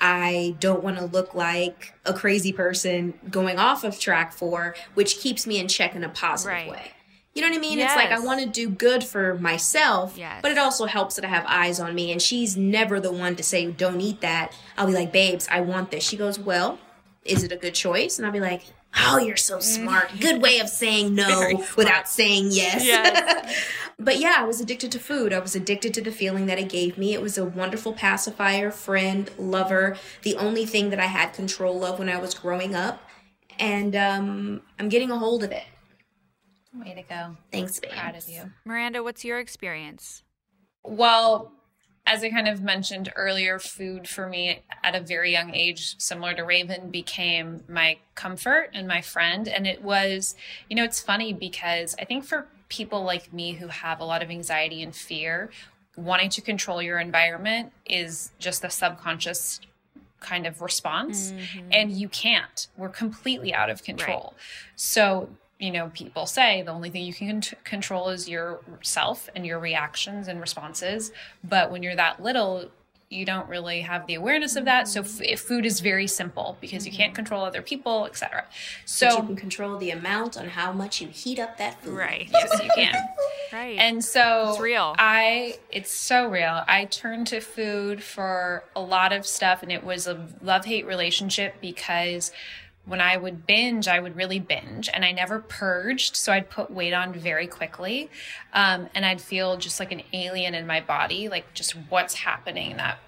[0.00, 5.18] I don't want to look like a crazy person going off of track for, which
[5.18, 6.70] keeps me in check in a positive Right.
[6.70, 6.92] way.
[7.36, 7.78] You know what I mean?
[7.78, 10.40] It's like I want to do good for myself, Yes.
[10.40, 12.10] but it also helps that I have eyes on me.
[12.10, 14.56] And she's never the one to say, don't eat that.
[14.78, 16.02] I'll be like, babes, I want this.
[16.02, 16.78] She goes, well,
[17.24, 18.18] is it a good choice?
[18.18, 18.62] And I'll be like,
[18.96, 20.10] oh, you're so smart.
[20.18, 22.84] Good way of saying no without saying yes.
[22.84, 23.64] Yes.
[23.98, 25.32] But yeah, I was addicted to food.
[25.32, 27.14] I was addicted to the feeling that it gave me.
[27.14, 31.98] It was a wonderful pacifier, friend, lover, the only thing that I had control of
[31.98, 33.00] when I was growing up.
[33.58, 35.64] And um, I'm getting a hold of it.
[36.80, 37.36] Way to go.
[37.50, 37.92] Thanks, babe.
[37.92, 38.52] Proud of you.
[38.64, 40.22] Miranda, what's your experience?
[40.84, 41.52] Well,
[42.06, 46.34] as I kind of mentioned earlier, food for me at a very young age, similar
[46.34, 49.48] to Raven, became my comfort and my friend.
[49.48, 50.36] And it was,
[50.70, 54.22] you know, it's funny because I think for people like me who have a lot
[54.22, 55.50] of anxiety and fear,
[55.96, 59.60] wanting to control your environment is just a subconscious
[60.20, 61.32] kind of response.
[61.32, 61.68] Mm-hmm.
[61.72, 62.68] And you can't.
[62.76, 64.34] We're completely out of control.
[64.76, 69.46] So, you know, people say the only thing you can c- control is yourself and
[69.46, 71.12] your reactions and responses.
[71.42, 72.70] But when you're that little,
[73.08, 74.88] you don't really have the awareness of that.
[74.88, 75.32] So, mm-hmm.
[75.32, 77.16] f- food is very simple because you can't mm-hmm.
[77.16, 78.44] control other people, etc.
[78.46, 78.52] But
[78.84, 81.94] So, you can control the amount on how much you heat up that food.
[81.94, 82.28] Right.
[82.32, 82.94] yes, you can.
[83.52, 83.78] Right.
[83.78, 84.94] And so It's real.
[84.98, 86.64] I it's so real.
[86.66, 91.54] I turned to food for a lot of stuff and it was a love-hate relationship
[91.60, 92.32] because
[92.86, 96.16] when I would binge, I would really binge and I never purged.
[96.16, 98.10] So I'd put weight on very quickly.
[98.52, 102.76] Um, and I'd feel just like an alien in my body, like just what's happening,
[102.76, 102.98] that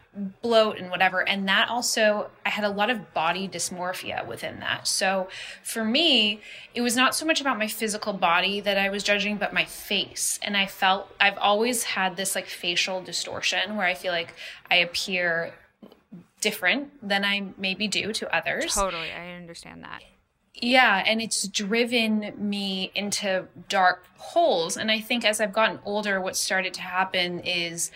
[0.43, 1.27] bloat and whatever.
[1.27, 4.89] And that also, I had a lot of body dysmorphia within that.
[4.89, 5.29] So
[5.63, 6.41] for me,
[6.75, 9.65] it was not so much about my physical body that I was judging, but my
[9.65, 10.41] face.
[10.43, 14.35] And I felt, I've always had this like facial distortion where I feel like
[14.71, 15.55] I appear
[16.41, 18.75] different than I maybe do to others.
[18.75, 19.11] totally.
[19.13, 20.03] I understand that.
[20.55, 24.77] Yeah, and it's driven me into dark holes.
[24.77, 27.93] And I think as I've gotten older, what started to happen is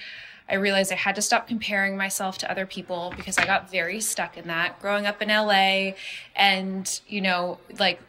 [0.49, 4.01] I realized I had to stop comparing myself to other people because I got very
[4.01, 4.81] stuck in that.
[4.81, 5.93] Growing up in LA
[6.37, 8.01] and, you know, like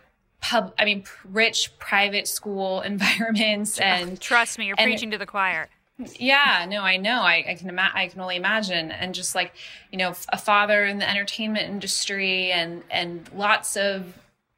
[0.42, 5.26] pub, I mean, rich private school environments and Trust me, you're and- preaching to the
[5.26, 5.70] choir.
[5.98, 7.22] Yeah, no, I know.
[7.22, 9.54] I, I can ima- I can only imagine, and just like
[9.92, 14.18] you know, a father in the entertainment industry, and and lots of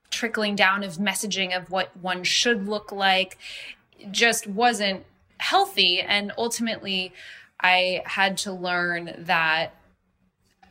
[0.09, 3.37] trickling down of messaging of what one should look like,
[4.11, 5.05] just wasn't
[5.37, 5.99] healthy.
[5.99, 7.11] And ultimately,
[7.59, 9.73] I had to learn that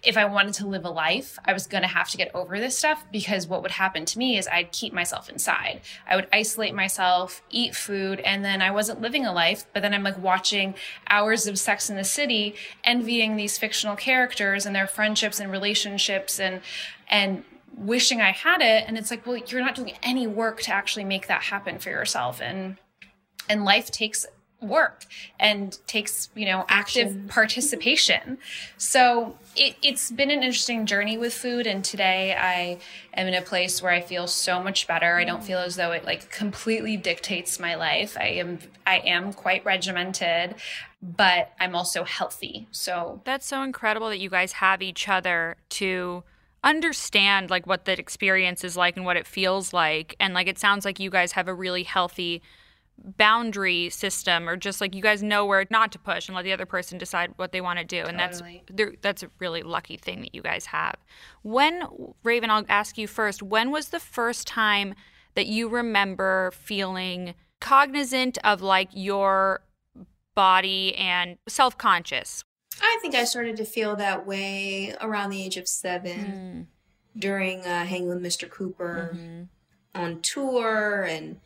[0.05, 2.59] if I wanted to live a life, I was going to have to get over
[2.59, 5.81] this stuff because what would happen to me is I'd keep myself inside.
[6.09, 9.65] I would isolate myself, eat food, and then I wasn't living a life.
[9.73, 10.75] But then I'm like watching
[11.09, 16.39] hours of Sex in the City, envying these fictional characters and their friendships and relationships
[16.39, 16.61] and,
[17.09, 17.45] and,
[17.77, 21.03] wishing I had it and it's like well you're not doing any work to actually
[21.03, 22.77] make that happen for yourself and
[23.49, 24.27] and life takes
[24.69, 25.07] work
[25.39, 27.29] and takes you know active Action.
[27.29, 28.39] participation.
[28.77, 32.79] So it, it's been an interesting journey with food and today i
[33.15, 35.17] am in a place where i feel so much better.
[35.17, 35.47] I don't mm.
[35.47, 38.17] feel as though it like completely dictates my life.
[38.19, 40.57] I am i am quite regimented
[41.03, 42.67] but i'm also healthy.
[42.71, 46.25] So That's so incredible that you guys have each other to
[46.65, 50.17] understand like what that experience is like and what it feels like.
[50.19, 52.43] And like it sounds like you guys have a really healthy
[52.99, 56.53] boundary system or just like you guys know where not to push and let the
[56.53, 58.63] other person decide what they want to do and Totally.
[58.71, 60.97] that's that's a really lucky thing that you guys have
[61.43, 61.83] when
[62.23, 64.95] raven i'll ask you first when was the first time
[65.35, 69.61] that you remember feeling cognizant of like your
[70.35, 72.45] body and self-conscious
[72.83, 76.67] I think I started to feel that way around the age of seven
[77.17, 78.51] during uh, hanging with Mr.
[78.51, 79.17] Cooper
[79.95, 81.41] on tour and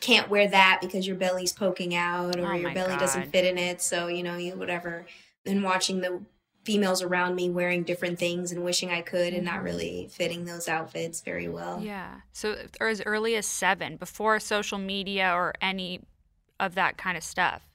[0.00, 3.44] can't wear that because your belly's poking out or Oh your my belly doesn't fit
[3.44, 3.80] in it.
[3.80, 5.06] So, you know, you whatever.
[5.46, 6.22] And watching the
[6.64, 9.64] females around me wearing different things and wishing I could and not mm-hmm.
[9.64, 11.80] really fitting those outfits very well.
[11.82, 12.20] Yeah.
[12.32, 16.00] So, or as early as seven, before social media or any
[16.58, 17.68] of that kind of stuff.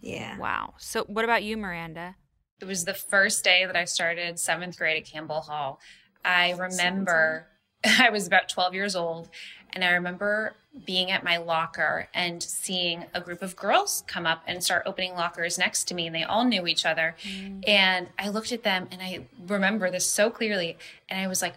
[0.00, 0.38] Yeah.
[0.38, 0.74] Wow.
[0.78, 2.16] So, what about you, Miranda?
[2.60, 5.80] it was the first day that I started seventh grade at Campbell Hall.
[6.24, 7.46] I remember
[7.84, 9.28] I was about 12 years old,
[9.72, 14.42] and I remember being at my locker and seeing a group of girls come up
[14.46, 17.16] and start opening lockers next to me, and they all knew each other.
[17.22, 17.66] Mm.
[17.66, 20.76] And I looked at them, and I remember this so clearly,
[21.08, 21.54] and I was like,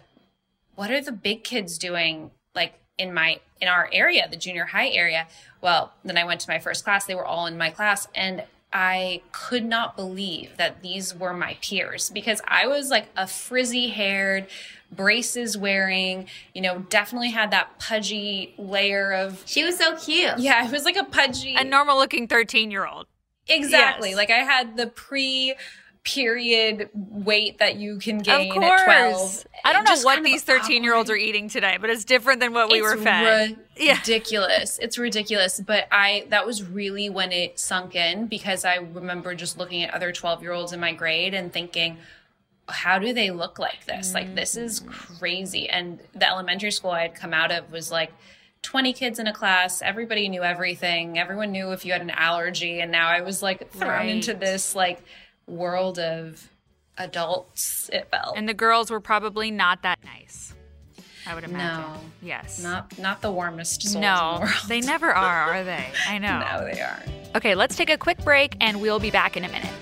[0.74, 4.88] what are the big kids doing like in my in our area the junior high
[4.88, 5.26] area
[5.60, 8.42] well then i went to my first class they were all in my class and
[8.72, 13.88] i could not believe that these were my peers because i was like a frizzy
[13.88, 14.46] haired
[14.92, 20.38] braces wearing you know definitely had that pudgy layer of She was so cute.
[20.38, 23.06] yeah it was like a pudgy A normal looking 13 year old.
[23.48, 24.16] exactly yes.
[24.16, 25.54] like i had the pre
[26.02, 28.80] period weight that you can gain Of course.
[28.80, 31.90] at 12 I don't know Just what these 13 year olds are eating today, but
[31.90, 33.56] it's different than what we were fed.
[33.76, 33.98] Yeah.
[33.98, 34.78] ridiculous.
[34.78, 35.60] It's ridiculous.
[35.60, 39.92] But I that was really when it sunk in because I remember just looking at
[39.92, 41.98] other 12 year olds in my grade and thinking,
[42.68, 44.14] how do they look like this?
[44.14, 45.16] Like this is mm-hmm.
[45.18, 45.68] crazy.
[45.68, 48.12] And the elementary school I had come out of was like
[48.62, 49.82] 20 kids in a class.
[49.82, 51.18] Everybody knew everything.
[51.18, 52.80] Everyone knew if you had an allergy.
[52.80, 54.08] And now I was like thrown Right.
[54.08, 55.02] into this like
[55.50, 56.48] world of
[56.96, 58.36] adults, it felt.
[58.36, 60.54] And the girls were probably not that nice.
[61.26, 61.92] I would imagine.
[61.92, 62.00] No.
[62.22, 62.62] Yes.
[62.62, 64.54] not not the warmest souls in the no, world.
[64.68, 65.86] they never are, are they?
[66.08, 66.38] I know.
[66.40, 67.36] no, they aren't.
[67.36, 69.72] Okay, let's take a quick break and we'll be back in a minute.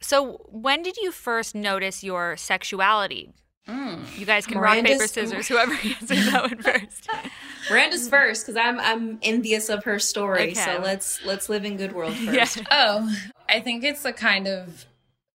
[0.00, 3.32] So, when did you first notice your sexuality?
[3.68, 4.18] Mm.
[4.18, 7.08] You guys can rock, paper, scissors, whoever answers that one first.
[7.70, 10.52] Miranda's first because I'm I'm envious of her story.
[10.52, 10.54] Okay.
[10.54, 12.56] So let's let's live in good world first.
[12.56, 12.64] Yeah.
[12.70, 13.16] Oh,
[13.48, 14.86] I think it's a kind of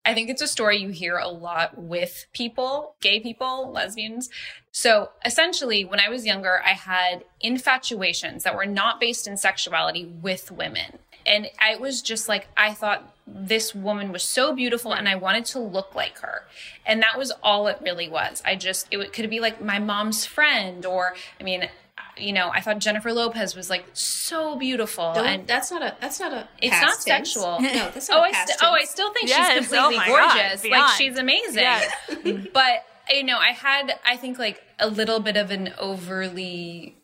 [0.05, 4.31] I think it's a story you hear a lot with people, gay people, lesbians.
[4.73, 10.07] So essentially, when I was younger, I had infatuations that were not based in sexuality
[10.07, 11.01] with women.
[11.27, 15.45] And I was just like, I thought this woman was so beautiful and I wanted
[15.47, 16.43] to look like her.
[16.85, 18.43] And that was all it really was.
[18.45, 21.69] I just, it could be like my mom's friend, or, I mean,
[22.17, 25.13] you know, I thought Jennifer Lopez was like so beautiful.
[25.15, 27.33] Don't- and that's not a that's not a it's past not tense.
[27.33, 27.61] sexual.
[27.61, 29.59] No, that's not oh, a I past st- oh, I still think Yes.
[29.59, 30.35] she's completely Oh my God.
[30.37, 30.65] gorgeous.
[30.67, 31.63] Like she's amazing.
[31.63, 31.91] Yes.
[32.53, 36.97] but you know, I had I think like a little bit of an overly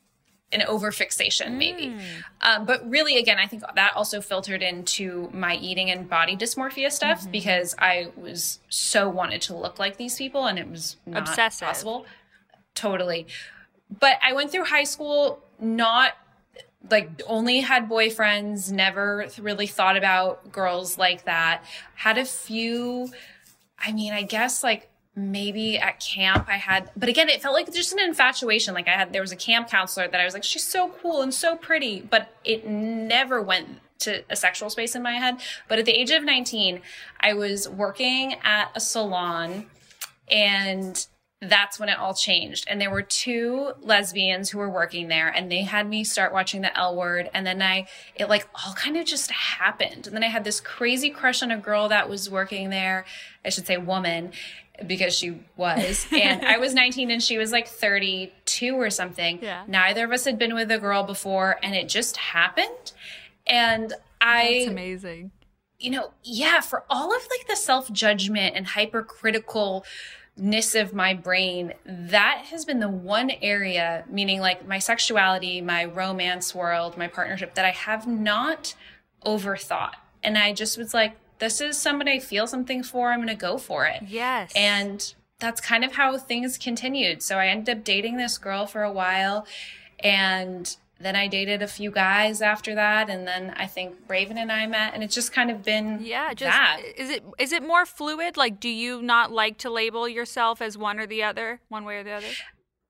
[0.53, 1.97] an over fixation maybe.
[2.41, 6.91] Um, but really again, I think that also filtered into my eating and body dysmorphia
[6.93, 11.29] stuff because I was so wanted to look like these people and it was not
[11.29, 11.67] Obsessive.
[11.67, 12.07] possible.
[12.75, 13.27] Totally.
[14.01, 16.13] But I went through high school not
[16.91, 21.65] like only had boyfriends, never really thought about girls like that.
[21.95, 23.09] Had a few,
[23.79, 27.73] I mean, I guess like maybe at camp I had, but again, it felt like
[27.73, 28.75] just an infatuation.
[28.75, 31.23] Like I had, there was a camp counselor that I was like, she's so cool
[31.23, 35.37] and so pretty, but it never went to a sexual space in my head.
[35.69, 36.83] But at the age of 19,
[37.19, 39.67] I was working at a salon
[40.31, 41.07] and
[41.43, 42.67] that's when it all changed.
[42.69, 46.63] And there were two lesbians who were working there and they had me start watching
[46.63, 47.31] the L word.
[47.35, 50.07] And then I, it like all kind of just happened.
[50.07, 53.05] And then I had this crazy crush on a girl that was working there.
[53.45, 54.33] I should say woman
[54.87, 56.07] because she was.
[56.13, 59.39] And I was 19 and she was like 32 or something.
[59.43, 59.65] Yeah.
[59.67, 62.93] Neither of us had been with a girl before and it just happened.
[63.47, 65.31] And I, That's amazing.
[65.79, 69.85] you know, yeah, for all of like the self judgment and hypercritical
[70.37, 75.85] ness of my brain, that has been the one area, meaning like my sexuality, my
[75.85, 78.75] romance world, my partnership, that I have not
[79.25, 79.95] overthought.
[80.23, 83.13] And I just was like, this is somebody I feel something for.
[83.13, 84.03] I'm going to go for it.
[84.07, 84.53] Yes.
[84.55, 87.23] And that's kind of how things continued.
[87.23, 89.47] So I ended up dating this girl for a while.
[90.01, 94.51] And then I dated a few guys after that, and then I think Raven and
[94.51, 96.33] I met, and it's just kind of been yeah.
[96.33, 96.81] Just that.
[96.97, 98.37] is it is it more fluid?
[98.37, 101.99] Like, do you not like to label yourself as one or the other, one way
[101.99, 102.29] or the other?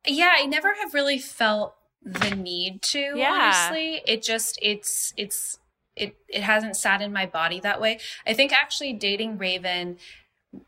[0.06, 3.14] Yeah, I never have really felt the need to.
[3.16, 3.32] Yeah.
[3.32, 5.58] Honestly, it just it's it's
[5.96, 7.98] it it hasn't sat in my body that way.
[8.26, 9.96] I think actually dating Raven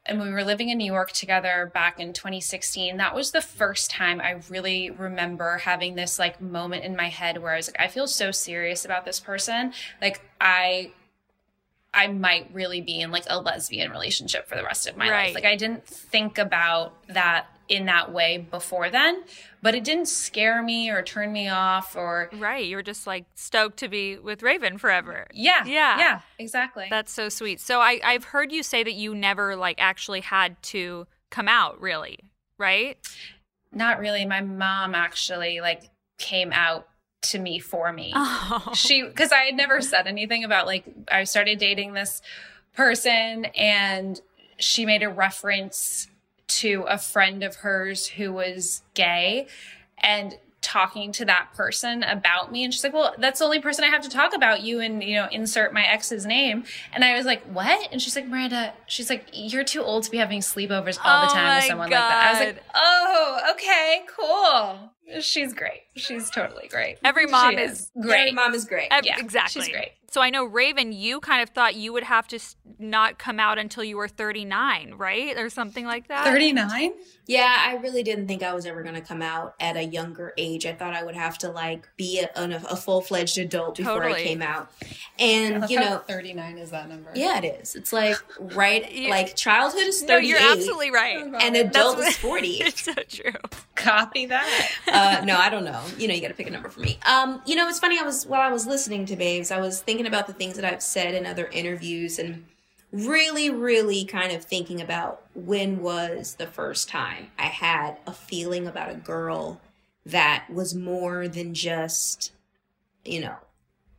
[0.04, 3.90] and we were living in New York together back in 2016, that was the first
[3.90, 7.80] time I really remember having this like moment in my head where I was like,
[7.80, 9.72] I feel so serious about this person.
[10.02, 10.92] Like I
[11.94, 15.26] I might really be in like a lesbian relationship for the rest of my Right.
[15.28, 15.34] life.
[15.34, 19.24] Like I didn't think about that in that way before then,
[19.62, 22.64] but it didn't scare me or turn me off or Right.
[22.66, 25.26] You were just like stoked to be with Raven forever.
[25.32, 25.64] yeah.
[25.64, 25.98] Yeah.
[25.98, 26.86] Yeah, exactly.
[26.88, 27.60] That's so sweet.
[27.60, 31.80] So I I've heard you say that you never like actually had to come out,
[31.80, 32.18] really,
[32.56, 32.96] right?
[33.72, 34.24] Not really.
[34.24, 35.82] My mom actually like
[36.18, 36.88] came out
[37.20, 38.12] to me for me.
[38.14, 38.72] Oh.
[38.74, 42.22] she because I had never said anything about like I started dating this
[42.74, 44.20] person and
[44.58, 46.08] she made a reference
[46.48, 49.46] to a friend of hers who was gay
[49.98, 52.64] and talking to that person about me.
[52.64, 55.02] And she's like well that's the only person i have to talk about you and
[55.04, 56.64] you know insert my ex's name.
[56.92, 57.88] And i was like what?
[57.92, 61.32] And she's like miranda she's like you're too old to be having sleepovers all the
[61.32, 62.26] Oh time with someone like that.
[62.26, 64.90] I was like oh okay cool.
[65.22, 65.82] She's great.
[65.96, 66.98] She's totally great.
[67.04, 68.20] Every mom She is great.
[68.20, 68.88] Every mom is great.
[68.90, 69.62] Ev- Yeah, exactly.
[69.62, 69.92] she's great.
[70.10, 72.38] So I know Raven, you kind of thought you would have to
[72.78, 75.36] not come out until you were 39, right?
[75.36, 76.24] Or something like that.
[76.24, 76.94] 39
[77.26, 80.32] Yeah, I really didn't think I was ever going to come out at a younger
[80.38, 80.64] age.
[80.64, 84.22] I thought I would have to like be a, a full fledged adult before Totally.
[84.22, 84.70] I came out.
[85.18, 87.74] And you know, 39 is that number yeah, it is.
[87.74, 90.28] It's like right, You- like childhood is No, thirty.
[90.28, 91.18] you're absolutely right.
[91.42, 92.60] And adult That's is forty.
[92.62, 93.32] It's so true.
[93.74, 95.82] copy that uh, no, I don't know.
[95.98, 96.98] You know, you got to pick a number for me.
[97.06, 97.98] Um, you know, it's funny.
[97.98, 100.64] I was while I was listening to Babes, I was thinking about the things that
[100.64, 102.46] I've said in other interviews, and
[102.92, 108.66] really, really kind of thinking about when was the first time I had a feeling
[108.66, 109.60] about a girl
[110.06, 112.32] that was more than just,
[113.04, 113.36] you know,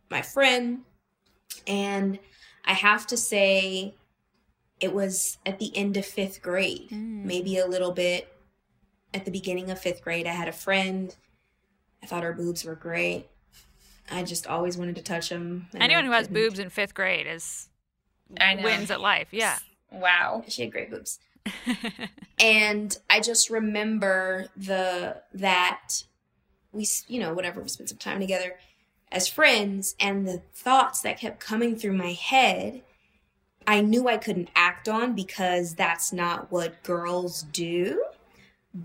[0.09, 0.81] my friend.
[1.67, 2.19] And
[2.65, 3.93] I have to say,
[4.79, 7.23] it was at the end of fifth grade, mm.
[7.25, 8.33] maybe a little bit
[9.13, 11.15] at the beginning of fifth grade, I had a friend.
[12.01, 13.27] I thought her boobs were great.
[14.11, 15.67] I just always wanted to touch them.
[15.75, 17.69] Anyone who has boobs in fifth grade is
[18.39, 19.29] i know wins at life.
[19.31, 19.57] Yeah.
[19.91, 21.19] wow She had great boobs.
[22.39, 26.03] and I just remember the that
[26.71, 28.55] we, you know, whatever, we spent some time together
[29.11, 32.81] as friends, and the thoughts that kept coming through my head.
[33.67, 38.03] I knew I couldn't act on because that's not what girls do.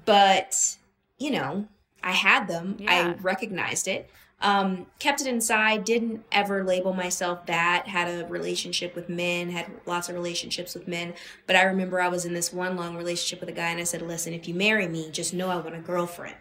[0.04, 0.76] But,
[1.18, 1.68] you know,
[2.02, 2.76] I had them.
[2.78, 3.14] Yeah.
[3.16, 4.10] I recognized it.
[4.44, 9.70] Um, kept it inside, didn't ever label myself that, had a relationship with men, had
[9.86, 11.14] lots of relationships with men.
[11.46, 13.84] But I remember I was in this one long relationship with a guy and I
[13.84, 16.36] said, Listen, if you marry me, just know I want a girlfriend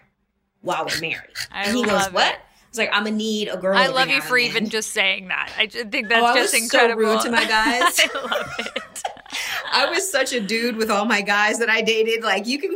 [0.60, 1.30] while we're married.
[1.52, 2.34] I and he goes, What?
[2.34, 2.40] it.
[2.40, 3.78] I was like, I'm gonna need a girl.
[3.78, 5.54] I love you for even just saying that.
[5.58, 8.00] I just think that's Oh, I just was so rude to my guys.
[8.02, 9.04] I love it.
[9.72, 12.22] I was such a dude with all my guys that I dated.
[12.22, 12.76] Like you can,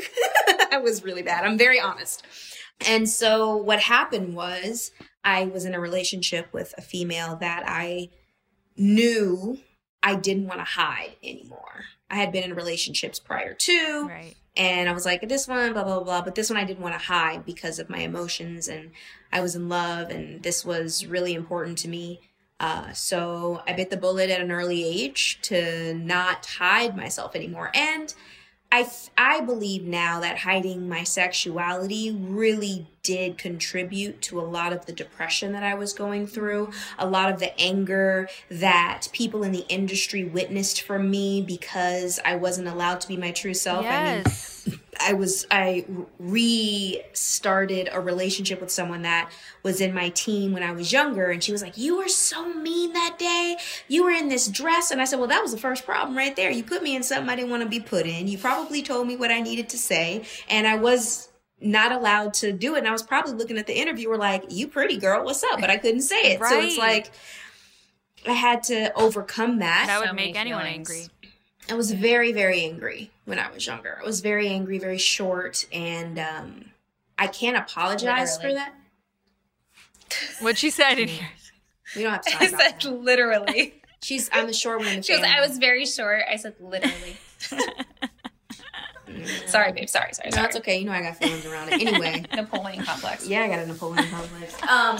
[0.71, 1.43] I was really bad.
[1.43, 2.25] I'm very honest.
[2.85, 4.91] And so what happened was
[5.27, 8.09] I was in a relationship with a female that I
[8.77, 9.59] knew
[10.01, 11.83] I didn't want to hide anymore.
[12.09, 14.35] I had been in relationships prior to, Right.
[14.55, 16.21] and I was like, this one, blah, blah, blah.
[16.21, 18.91] But this one I didn't want to hide because of my emotions and
[19.31, 22.21] I was in love and this was really important to me.
[22.59, 27.69] Uh, so I bit the bullet at an early age to not hide myself anymore.
[27.75, 28.13] And
[28.71, 34.85] I, I believe now that hiding my sexuality really did contribute to a lot of
[34.85, 39.53] the depression that I was going through, a lot of the anger that people in
[39.53, 43.85] the industry witnessed from me because I wasn't allowed to be my true self.
[43.85, 44.56] I mean, Yes.
[44.99, 45.85] I was I
[46.19, 49.31] restarted a relationship with someone that
[49.63, 52.53] was in my team when I was younger and she was like, "You were so
[52.53, 53.57] mean that day.
[53.87, 56.35] You were in this dress." And I said, "Well, that was the first problem right
[56.35, 56.49] there.
[56.49, 58.27] You put me in something I didn't want to be put in.
[58.27, 62.51] You probably told me what I needed to say, and I was not allowed to
[62.51, 62.79] do it.
[62.79, 65.69] And I was probably looking at the interviewer like, "You pretty girl, what's up?" But
[65.69, 66.39] I couldn't say it.
[66.43, 67.11] So it's like
[68.27, 69.85] I had to overcome that.
[69.87, 70.89] That would So make anyone feelings.
[70.89, 71.07] angry.
[71.69, 73.97] I was very, very angry when I was younger.
[74.01, 76.65] I was very angry, very short, and um,
[77.17, 78.55] I can't apologize Literally.
[78.55, 78.73] for that.
[80.39, 81.27] What she said in here.
[81.95, 83.01] We don't have to talk I about said that.
[83.01, 83.73] literally.
[84.01, 85.23] She's I'm the short one the She goes.
[85.25, 86.21] I was very short.
[86.31, 87.17] I said literally.
[89.47, 89.89] sorry, babe.
[89.89, 90.47] Sorry, sorry, No, sorry.
[90.47, 90.77] it's okay.
[90.79, 91.81] You know I got feelings around it.
[91.81, 93.27] Anyway, Napoleon complex.
[93.27, 94.53] yeah, I got a Napoleon complex.
[94.63, 94.97] Um,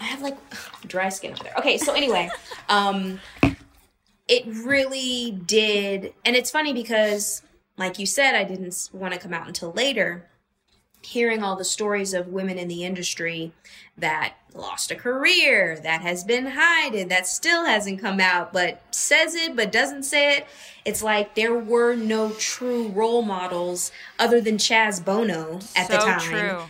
[0.00, 0.36] I have like
[0.86, 1.54] dry skin over there.
[1.58, 2.30] Okay, so anyway,
[2.68, 3.20] um,
[4.28, 7.42] it really did, and it's funny because,
[7.76, 10.28] like you said, I didn't want to come out until later.
[11.00, 13.52] Hearing all the stories of women in the industry
[13.96, 19.36] that lost a career, that has been hidden, that still hasn't come out, but says
[19.36, 20.46] it but doesn't say it.
[20.84, 26.20] It's like there were no true role models other than Chaz Bono at the time
[26.20, 26.62] true.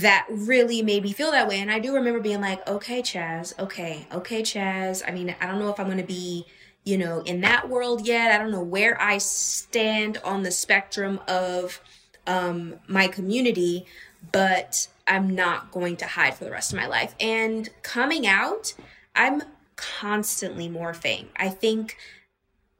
[0.00, 1.60] that really made me feel that way.
[1.60, 5.02] And I do remember being like, okay, Chaz, okay, okay, Chaz.
[5.06, 6.44] I mean, I don't know if I'm going to be,
[6.86, 8.30] you know, in that world yet.
[8.32, 11.80] I don't know where I stand on the spectrum of
[12.26, 13.84] um, my community,
[14.32, 17.14] but I'm not going to hide for the rest of my life.
[17.20, 18.72] And coming out,
[19.14, 19.42] I'm
[19.74, 21.26] constantly morphing.
[21.36, 21.96] I think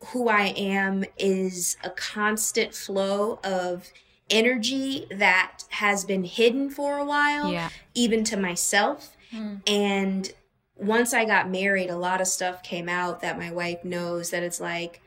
[0.06, 3.90] who I am is a constant flow of
[4.30, 7.70] energy that has been hidden for a while, Yeah.
[7.94, 9.16] even to myself.
[9.66, 10.32] And
[10.76, 14.42] once I got married, a lot of stuff came out that my wife knows that
[14.42, 15.00] it's like,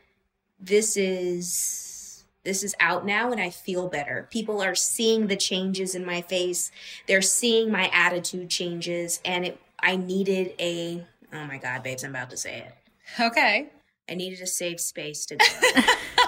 [0.58, 4.26] this is this is out now and I feel better.
[4.30, 6.70] People are seeing the changes in my face.
[7.06, 12.10] They're seeing my attitude changes and it I needed a oh my god, babes, I'm
[12.10, 12.74] about to say it.
[13.22, 13.68] Okay.
[14.08, 16.24] I needed a safe space to grow.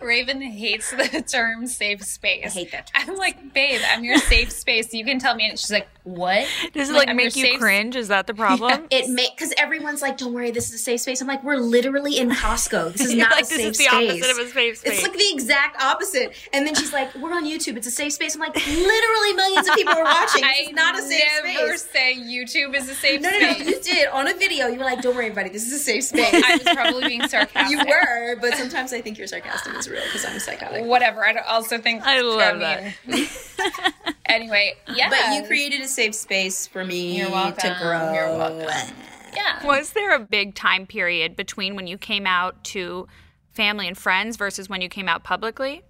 [0.00, 2.46] Raven hates the term safe space.
[2.46, 3.10] I hate that term.
[3.10, 4.92] I'm like, babe, I'm your safe space.
[4.92, 5.48] You can tell me.
[5.48, 6.46] And she's like, what?
[6.72, 7.96] Does it Like, like make you safe- cringe?
[7.96, 8.86] Is that the problem?
[8.90, 11.56] It may because everyone's like, "Don't worry, this is a safe space." I'm like, "We're
[11.56, 12.92] literally in Costco.
[12.92, 14.92] This is not like, a this safe is the space." opposite of a safe space.
[14.92, 16.34] It's like the exact opposite.
[16.54, 17.76] And then she's like, "We're on YouTube.
[17.76, 20.42] It's a safe space." I'm like, "Literally, millions of people are watching.
[20.42, 21.54] This I is not a safe space.
[21.58, 23.48] never space." say YouTube is a safe No, no, no.
[23.50, 24.68] You did on a video.
[24.68, 25.50] You were like, "Don't worry, everybody.
[25.50, 27.70] This is a safe space." I was probably being sarcastic.
[27.70, 30.84] you were, but sometimes I think your sarcasm is real because I'm psychotic.
[30.84, 31.24] Whatever.
[31.24, 32.02] I also think.
[32.04, 32.58] I love
[33.06, 33.26] mean-
[34.26, 35.08] anyway, yeah.
[35.10, 37.56] But you created a safe space for me You're welcome.
[37.58, 38.12] to grow.
[38.12, 38.94] You're welcome.
[39.34, 39.66] Yeah.
[39.66, 43.06] Was there a big time period between when you came out to
[43.52, 45.82] family and friends versus when you came out publicly?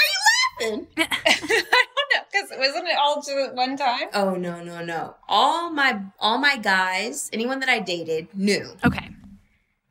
[0.00, 0.86] Are you laughing?
[0.98, 1.04] I
[1.40, 4.08] don't know because wasn't it all just at one time?
[4.14, 5.14] Oh no, no, no.
[5.28, 8.66] All my all my guys, anyone that I dated knew.
[8.84, 9.10] Okay.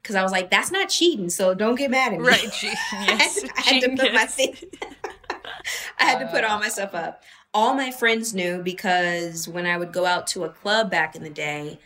[0.08, 2.26] Because I was like, that's not cheating, so don't get mad at me.
[2.26, 2.50] Right.
[2.62, 3.44] Gee, yes.
[3.58, 4.36] I had to put my Genius.
[4.36, 4.56] thing.
[6.00, 7.24] I had to put all my stuff up.
[7.54, 11.24] All my friends knew because when I would go out to a club back in
[11.24, 11.80] the day,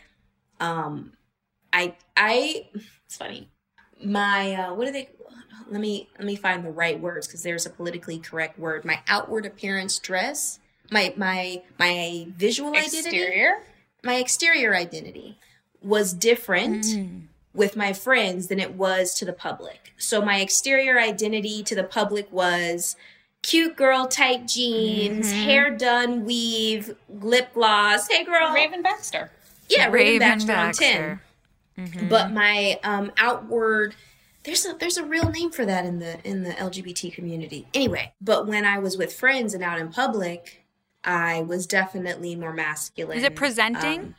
[0.60, 1.14] um,
[1.72, 2.68] I I
[3.06, 3.48] it's funny.
[4.04, 5.08] My uh, what do they?
[5.68, 8.84] Let me let me find the right words because there's a politically correct word.
[8.84, 10.60] My outward appearance dress,
[10.92, 13.64] my my my visual identity, Exterior.
[14.04, 15.38] my exterior identity
[15.82, 16.86] was different
[17.54, 19.92] with my friends than it was to the public.
[19.98, 22.96] So my exterior identity to the public was
[23.42, 28.08] cute girl tight jeans, hair done, weave, lip gloss.
[28.08, 28.52] Hey girl.
[28.54, 29.30] Raven Baxter.
[29.68, 31.20] yeah, Raven, Raven Baxter, Baxter.
[31.78, 32.08] on 10.
[32.08, 33.94] But my um outward
[34.44, 37.66] there's a there's a real name for that in the in the LGBT community.
[37.74, 40.64] Anyway, but when I was with friends and out in public,
[41.04, 43.18] I was definitely more masculine.
[43.18, 44.00] Is it presenting?
[44.00, 44.14] Um,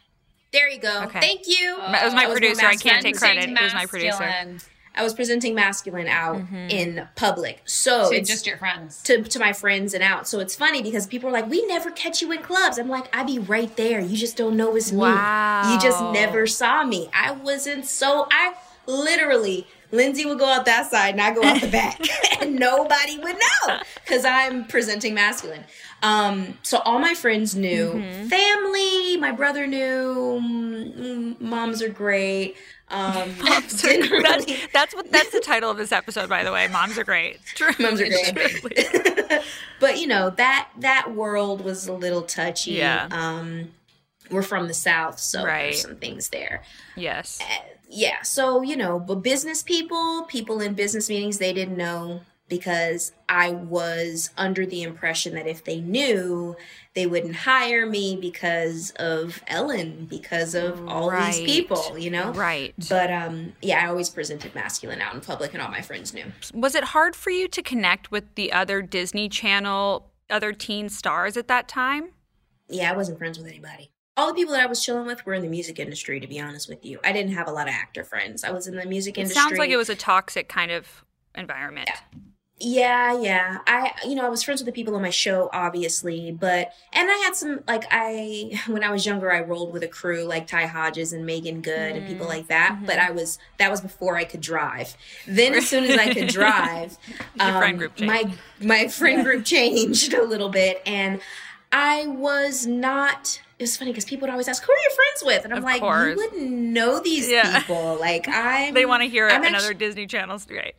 [0.53, 1.03] there you go.
[1.03, 1.19] Okay.
[1.19, 1.75] Thank you.
[1.75, 2.65] It was my I more producer.
[2.65, 3.49] I can't take credit.
[3.49, 4.59] It was my producer.
[4.95, 6.69] I was presenting masculine out mm-hmm.
[6.69, 7.61] in public.
[7.65, 9.01] So To it's just your friends.
[9.03, 10.27] to, to my friends and out.
[10.27, 12.77] So it's funny because people are like, we never catch you in clubs.
[12.77, 13.99] I'm like, I be right there.
[13.99, 14.99] You just don't know it's me.
[14.99, 17.09] You just never saw me.
[17.11, 18.53] I wasn't so, I
[18.85, 22.01] literally, Lindsay would go out that side and I go out the back
[22.41, 23.35] and nobody would
[23.67, 25.63] know because I'm presenting masculine.
[26.01, 28.27] Um, so all my friends knew, Mm-hmm.
[28.27, 32.57] family, my brother knew, mm, mm, moms are great.
[32.89, 33.29] Um,
[33.81, 36.67] didn't That's, really- that's what that's the title of this episode, by the way.
[36.67, 37.39] Moms are great.
[37.55, 37.71] True.
[37.79, 38.61] Moms are great.
[39.79, 42.71] But you know that that world was a little touchy.
[42.73, 43.07] Yeah.
[43.11, 43.71] Um,
[44.31, 45.63] we're from the south, so Right.
[45.71, 46.63] there's some things there.
[46.95, 47.39] Yes.
[47.93, 48.21] Yeah.
[48.23, 53.51] So you know, but business people, people in business meetings, they didn't know because I
[53.51, 56.55] was under the impression that if they knew,
[56.93, 62.31] they wouldn't hire me because of Ellen, because of all these people, you know.
[62.31, 62.73] Right.
[62.89, 66.25] But um, yeah, I always presented masculine out in public, and all my friends knew.
[66.53, 71.37] Was it hard for you to connect with the other Disney Channel, other teen stars
[71.37, 72.09] at that time?
[72.69, 73.92] Yeah, I wasn't friends with anybody.
[74.15, 76.39] All the people that I was chilling with were in the music industry, to be
[76.39, 76.99] honest with you.
[77.03, 78.43] I didn't have a lot of actor friends.
[78.43, 79.41] I was in the music It industry.
[79.41, 81.03] sounds like it was a toxic kind of
[81.35, 81.89] environment.
[82.59, 83.57] Yeah, yeah.
[83.67, 87.09] I, you know, I was friends with the people on my show, obviously, but, and
[87.09, 90.47] I had some, like, I, when I was younger, I rolled with a crew like
[90.47, 94.15] Ty Hodges and Meagan Good and people like that, but I was, that was before
[94.15, 94.95] I could drive.
[95.27, 96.97] Then, as soon as I could drive,
[97.39, 101.19] um, my, my friend group changed a little bit, and
[101.73, 105.23] I was not, it was funny because people would always ask, who are you friends
[105.25, 105.43] with?
[105.43, 106.09] And I'm Of like, course.
[106.11, 107.59] you wouldn't know these Yeah.
[107.59, 107.97] people.
[107.99, 110.75] Like, I They want to hear I'm another actu- Disney Channel straight.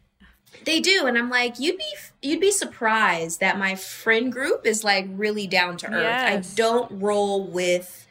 [0.65, 1.85] they do, and I'm like, you'd be
[2.23, 6.03] you'd be surprised that my friend group is like really down to earth.
[6.05, 6.53] Yes.
[6.53, 8.04] I don't roll with,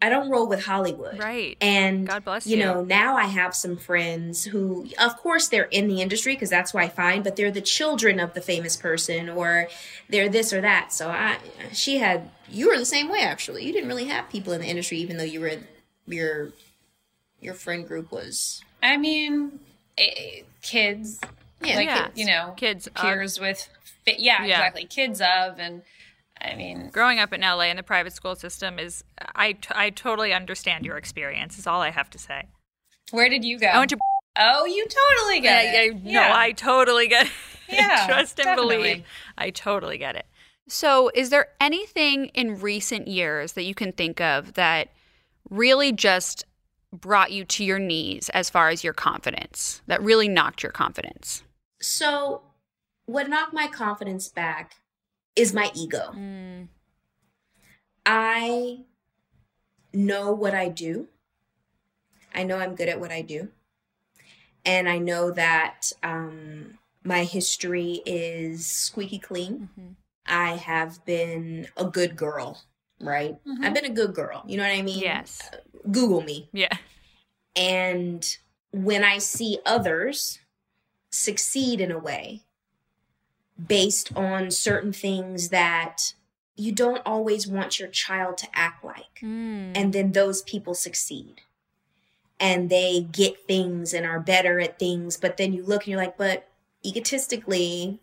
[0.00, 1.56] I don't roll with Hollywood, Right.
[1.60, 2.64] And God bless you you.
[2.64, 6.70] know, now I have some friends who, of course, they're in the industry because that's
[6.70, 9.66] who I find, but they're the children of the famous person, or
[10.08, 10.92] they're this or that.
[10.92, 11.38] So I,
[11.72, 13.64] she had, you were the same way actually.
[13.66, 15.52] You didn't really have people in the industry, even though you were
[16.06, 16.52] your
[17.40, 19.58] your friend group was I mean,
[19.98, 21.18] eh, kids,
[21.62, 21.74] Yeah.
[21.76, 22.08] like Yeah.
[22.14, 23.68] you know, Kids of- peers with,
[24.04, 24.58] fi- yeah, Yeah.
[24.58, 25.82] exactly, kids of, and
[26.40, 29.90] I mean, Growing up in LA in the private school system is, I, t- I
[29.90, 32.44] totally understand your experience, is all I have to say.
[33.10, 33.66] where did you go?
[33.66, 33.98] I went to,
[34.40, 36.04] Oh, you totally yeah, get yeah, it.
[36.04, 37.32] no, I totally get it.
[37.70, 38.76] Yeah, Trust and definitely.
[38.76, 39.04] believe.
[39.36, 40.24] I totally get it.
[40.68, 44.88] So, is there anything in recent years that you can think of that
[45.50, 46.44] really just
[46.92, 51.42] brought you to your knees as far as your confidence, that really knocked your confidence?
[51.82, 52.40] So,
[53.04, 54.76] what knocked my confidence back
[55.36, 56.12] is my ego.
[56.14, 56.68] Mm.
[58.04, 58.80] I
[59.92, 61.08] know what I do.
[62.34, 63.48] I know I'm good at what I do.
[64.64, 69.70] And I know that um, my history is squeaky clean.
[69.78, 69.92] Mm-hmm.
[70.26, 72.62] I have been a good girl,
[73.00, 73.36] right?
[73.46, 73.64] Mm-hmm.
[73.64, 74.44] I've been a good girl.
[74.46, 74.98] You know what I mean?
[74.98, 75.50] Yes.
[75.52, 75.56] Uh,
[75.90, 76.48] Google me.
[76.52, 76.76] Yeah.
[77.56, 78.26] And
[78.72, 80.38] when I see others
[81.10, 82.42] succeed in a way
[83.64, 86.14] based on certain things that
[86.56, 89.72] you don't always want your child to act like, hmm.
[89.74, 91.40] and then those people succeed
[92.40, 96.00] and they get things and are better at things, but then you look and you're
[96.00, 96.48] like, but
[96.84, 98.00] egotistically,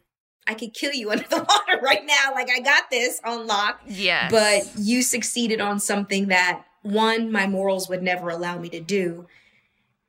[0.48, 1.38] I could kill you under the
[1.68, 2.34] water right now.
[2.34, 4.32] Like, I got this on lock Yes.
[4.32, 9.26] but you succeeded on something that one my morals would never allow me to do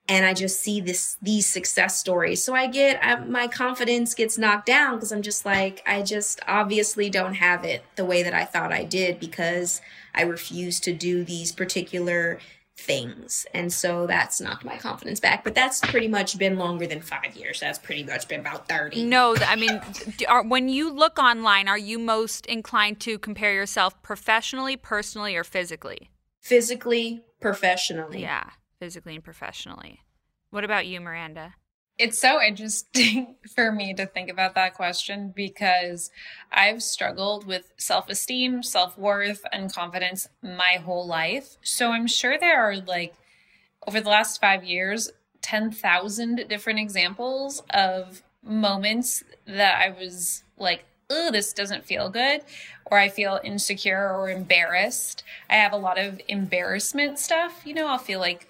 [0.09, 2.45] and i just see this these success stories.
[2.45, 6.41] So i get I, my confidence gets knocked down because i'm just like i just
[6.47, 9.81] obviously don't have it the way that i thought i did because
[10.15, 12.39] i refuse to do these particular
[12.79, 13.47] things.
[13.55, 17.35] And so that's knocked my confidence back but that's pretty much been longer than five
[17.35, 17.61] years.
[17.61, 19.81] That's pretty much been about 30 No, I mean,
[20.29, 25.43] are, when you look online, are you most inclined to compare yourself professionally, personally, or
[25.43, 26.11] physically?
[26.47, 28.23] physically professionally.
[28.23, 30.03] Yeah, physically and professionally.
[30.51, 31.55] What about you, Miranda?
[31.99, 36.11] It's so interesting for me to think about that question because
[36.53, 41.57] I've struggled with self esteem, self worth, and confidence my whole life.
[41.63, 43.15] So I'm sure there are like,
[43.87, 45.11] over the last five years,
[45.43, 52.41] 10,000 different examples of moments that I was like, oh, this doesn't feel good,
[52.87, 55.23] or I feel insecure or embarrassed.
[55.49, 57.63] I have a lot of embarrassment stuff.
[57.65, 58.49] You know, I'll feel like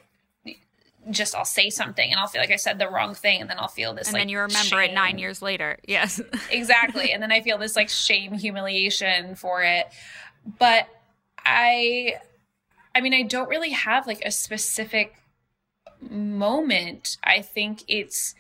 [1.10, 3.58] just I'll say something and I'll feel like I said the wrong thing and then
[3.58, 5.78] I'll feel this And like then you remember it nine years later.
[5.86, 6.20] Yes.
[6.50, 7.12] exactly.
[7.12, 9.86] And then I feel this like shame humiliation for it.
[10.58, 10.88] But
[11.44, 12.16] I
[12.94, 15.14] I mean I don't really have like a specific
[16.00, 17.18] moment.
[17.22, 18.34] I think it's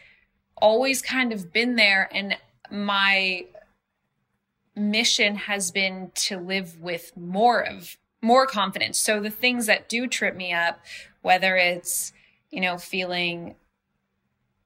[0.56, 2.36] always kind of been there and
[2.70, 3.46] my
[4.74, 8.98] mission has been to live with more of more confidence.
[8.98, 10.80] So the things that do trip me up
[11.26, 12.12] whether it's
[12.56, 13.54] you know feeling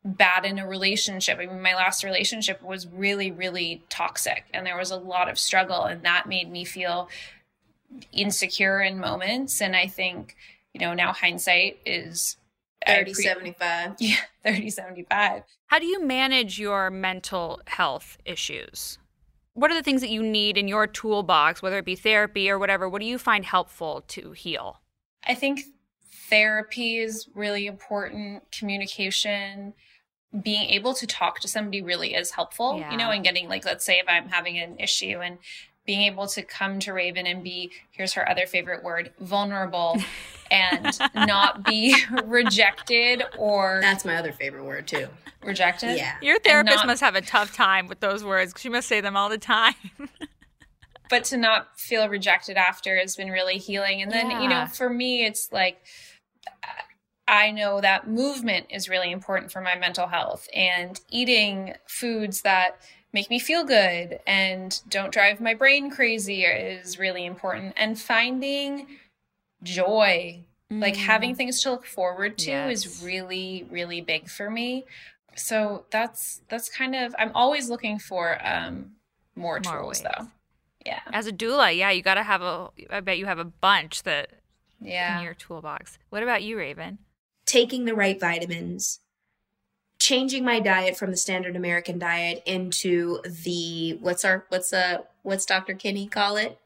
[0.02, 4.78] bad in a relationship i mean my last relationship was really really toxic and there
[4.78, 7.10] was a lot of struggle and that made me feel
[8.12, 10.36] insecure in moments and i think
[10.72, 12.36] you know now hindsight is
[12.86, 18.98] I 30 appre- 75 yeah 30 75 How do you manage your mental health issues?
[19.52, 22.58] What are the things that you need in your toolbox, whether it be therapy or
[22.58, 22.88] whatever?
[22.88, 24.80] What do you find helpful to heal?
[25.26, 25.60] I think
[26.30, 28.50] therapy is really important.
[28.52, 29.74] Communication,
[30.42, 32.90] being able to talk to somebody really is helpful, Yeah.
[32.92, 35.38] you know, and getting like, let's say if I'm having an issue and
[35.86, 39.96] being able to come to Raven and be, here's her other favorite word, vulnerable
[40.50, 45.08] and not be rejected or That's my other favorite word too.
[45.42, 45.96] rejected.
[45.96, 46.14] Yeah.
[46.22, 48.54] Your therapist not- must have a tough time with those words.
[48.56, 49.74] She must say them all the time.
[51.08, 54.00] but to not feel rejected after has been really healing.
[54.00, 55.78] And then, you know, for me, it's like,
[57.28, 62.80] I know that movement is really important for my mental health and eating foods that
[63.12, 67.74] make me feel good and don't drive my brain crazy is really important.
[67.76, 68.86] And finding
[69.62, 74.84] joy, like having things to look forward to is really, really big for me.
[75.36, 78.92] So that's that's kind of I'm always looking for um
[79.36, 80.02] more, More tools ways.
[80.02, 80.26] though.
[80.84, 81.00] Yeah.
[81.12, 82.70] As a doula, yeah, you got to have a.
[82.90, 84.30] I bet you have a bunch that
[84.80, 85.18] Yeah.
[85.18, 85.98] in your toolbox.
[86.08, 86.98] What about you, Raven?
[87.50, 89.00] taking the right vitamins,
[89.98, 95.44] changing my diet from the standard American diet into the what's our what's uh what's
[95.44, 95.74] Dr.
[95.74, 96.58] Ken Berry call it?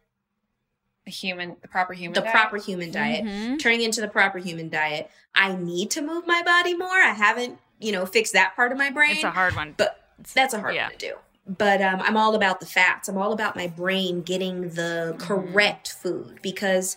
[1.04, 2.24] the human the proper human diet.
[2.24, 2.34] The diet.
[2.34, 3.24] proper human diet.
[3.24, 3.58] Mhm.
[3.58, 5.10] Turning into the proper human diet.
[5.34, 6.88] I need to move my body more.
[6.88, 9.16] I haven't, you know, fixed that part of my brain.
[9.16, 9.74] It's a hard one.
[9.76, 10.00] but
[10.34, 10.84] that's a hard yeah.
[10.88, 11.14] one to do.
[11.46, 13.06] But um, I'm all about the fats.
[13.08, 16.96] I'm all about my brain getting the correct food because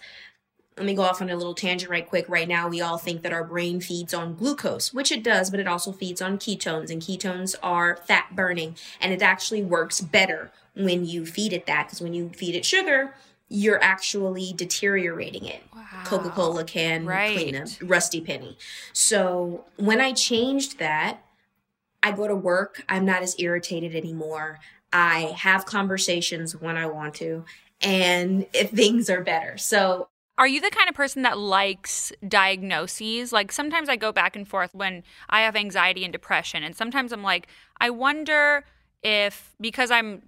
[0.77, 2.29] let me go off on a little tangent right quick.
[2.29, 5.59] Right now, we all think that our brain feeds on glucose, which it does, but
[5.59, 10.51] it also feeds on ketones, and ketones are fat burning, and it actually works better
[10.75, 13.15] when you feed it that because when you feed it sugar,
[13.49, 15.63] you're actually deteriorating it.
[16.03, 17.33] Coca Cola can Right.
[17.33, 18.57] clean a rusty penny.
[18.93, 21.19] So when I changed that,
[22.03, 22.83] I go to work.
[22.87, 24.59] I'm not as irritated anymore.
[24.93, 27.43] I have conversations when I want to,
[27.81, 29.57] and if things are better.
[29.57, 30.07] So
[30.37, 33.31] Are you the kind of person that likes diagnoses?
[33.33, 37.11] Like sometimes I go back and forth when I have anxiety and depression, and sometimes
[37.11, 37.47] I'm like,
[37.79, 38.65] I wonder
[39.03, 40.23] if because I'm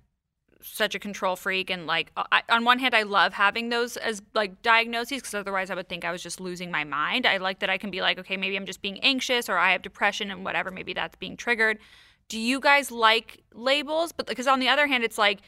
[0.62, 3.96] such a control freak and like uh, I, on one hand I love having those
[3.96, 7.26] as like diagnoses because otherwise I would think I was just losing my mind.
[7.26, 9.72] I like that I can be like, okay, maybe I'm just being anxious or I
[9.72, 11.80] have depression and whatever, maybe that's being triggered.
[12.28, 14.12] Do you guys like labels?
[14.12, 15.40] But because on the other hand, it's like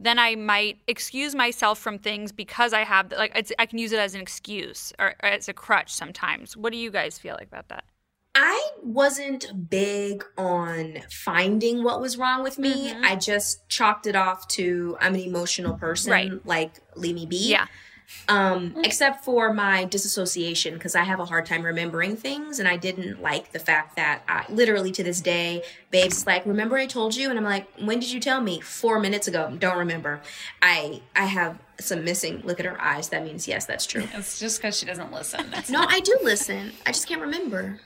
[0.00, 3.92] then I might excuse myself from things because I have like it's, I can use
[3.92, 6.56] it as an excuse or, or as a crutch sometimes.
[6.56, 7.84] What do you guys feel like about that?
[8.34, 12.92] I wasn't big on finding what was wrong with me.
[12.92, 13.04] Mhm.
[13.04, 16.12] I just chalked it off to I'm an emotional person.
[16.12, 16.46] Right.
[16.46, 17.36] Like, leave me be.
[17.36, 17.66] Yeah.
[18.28, 22.76] Um, except for my disassociation, because I have a hard time remembering things, and I
[22.76, 27.16] didn't like the fact that I literally to this day, babes like, remember I told
[27.16, 28.60] you, and I'm like, when did you tell me?
[28.60, 29.54] Four minutes ago.
[29.58, 30.20] Don't remember.
[30.62, 32.42] I I have some missing.
[32.44, 33.08] Look at her eyes.
[33.08, 34.06] That means yes, that's true.
[34.14, 35.46] It's just because she doesn't listen.
[35.68, 36.72] No, I do listen.
[36.86, 37.80] I just can't remember.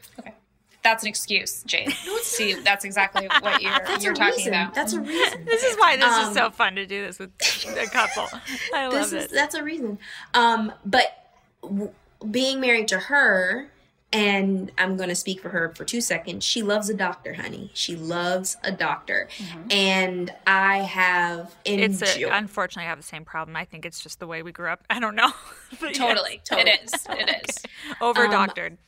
[0.84, 1.90] That's an excuse, Jade.
[2.22, 4.54] See, that's exactly what you're That's you're a talking reason.
[4.54, 4.74] about.
[4.74, 5.44] That's a reason.
[5.46, 7.30] This is why this Um, is so fun to do this with
[7.66, 8.28] a couple.
[8.74, 9.30] I this love is it.
[9.32, 9.98] that's a reason.
[10.34, 11.30] Um, but
[11.62, 11.90] w-
[12.30, 13.68] being married to her,
[14.12, 16.44] and I'm going to speak for her for two seconds.
[16.44, 17.70] She loves a doctor, honey.
[17.74, 19.28] She loves a doctor,
[19.70, 23.56] and I have It's a, unfortunately I have the same problem.
[23.56, 24.84] I think it's just the way we grew up.
[24.90, 25.32] I don't know.
[25.80, 26.40] But Totally.
[26.44, 26.70] Totally.
[26.70, 27.06] It is.
[27.10, 27.62] It is.
[28.00, 28.78] Over Um, doctored.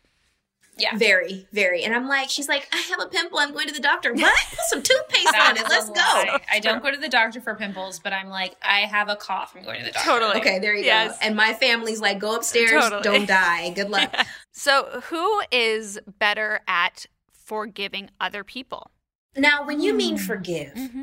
[0.79, 0.97] Yeah.
[0.97, 3.39] very, very, and I'm like, she's like, I have a pimple.
[3.39, 4.13] I'm going to the doctor.
[4.13, 4.39] What?
[4.51, 5.65] Put some toothpaste on it.
[5.69, 5.95] Let's go.
[5.95, 6.41] lie.
[6.53, 9.55] I don't go to the doctor for pimples, but I'm like, I have a cough.
[9.57, 10.11] I'm going to the doctor.
[10.11, 10.37] Totally.
[10.37, 11.13] Okay, there you Yes.
[11.13, 11.27] go.
[11.27, 13.03] And my family's like, go upstairs, Totally.
[13.03, 13.71] don't die.
[13.71, 14.15] Good luck.
[14.53, 18.91] So, who is better at forgiving other people?
[19.37, 20.25] Now, when you mean hmm.
[20.25, 21.03] forgive, mm-hmm.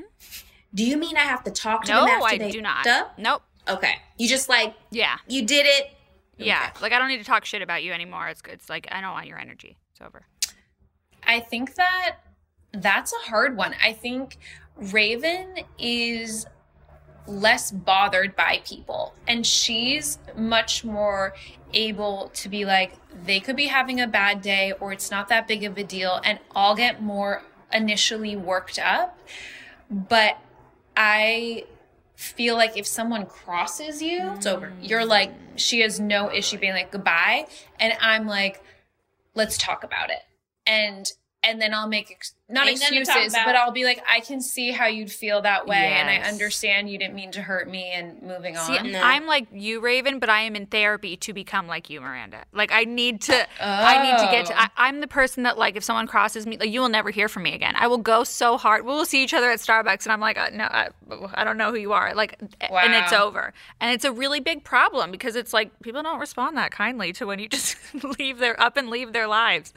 [0.73, 2.85] do you mean I have to talk to No, them after I they do not.
[2.87, 3.17] Up?
[3.17, 3.41] Nope.
[3.67, 5.17] Okay, you just like Yeah.
[5.27, 5.91] you did it.
[6.37, 6.69] Yeah.
[6.69, 6.81] Okay.
[6.81, 8.27] Like I don't need to talk shit about you anymore.
[8.27, 9.77] It's it's like I don't want your energy.
[9.91, 10.25] It's over.
[11.25, 12.17] I think that
[12.73, 13.75] that's a hard one.
[13.81, 14.37] I think
[14.75, 16.45] Raven is
[17.25, 21.33] less bothered by people and she's much more
[21.73, 22.93] able to be like
[23.25, 26.19] they could be having a bad day or it's not that big of a deal
[26.25, 29.17] and I'll get more initially worked up
[29.89, 30.37] but
[30.97, 31.63] I
[32.15, 34.67] feel like if someone crosses you It's over.
[34.67, 34.89] Mm.
[34.89, 37.47] you're like she has no issue being like goodbye.
[37.79, 38.63] And I'm like
[39.35, 40.21] let's talk about it.
[40.65, 41.11] And
[41.43, 44.03] and then I'll make ex- not Ain't nothing to talk excuses, but I'll be like,
[44.07, 47.41] I can see how you'd feel that way, and I understand you didn't mean to
[47.41, 48.91] hurt me, and moving on.
[48.91, 49.01] No.
[49.01, 52.45] I'm like you, Raven, but I am in therapy to become like you, Miranda.
[52.53, 54.53] Like I need to, I need to get to.
[54.53, 54.57] Oh.
[54.59, 57.27] I, I'm the person that like if someone crosses me, like you will never hear
[57.27, 57.75] from me again.
[57.75, 58.85] I will go so hard.
[58.85, 60.89] We will see each other at Starbucks, and I'm like, uh, no, I,
[61.33, 62.13] I don't know who you are.
[62.13, 63.53] Like, and it's over.
[63.79, 67.25] And it's a really big problem because it's like people don't respond that kindly to
[67.25, 67.77] when you just
[68.19, 69.73] leave their up and leave their lives.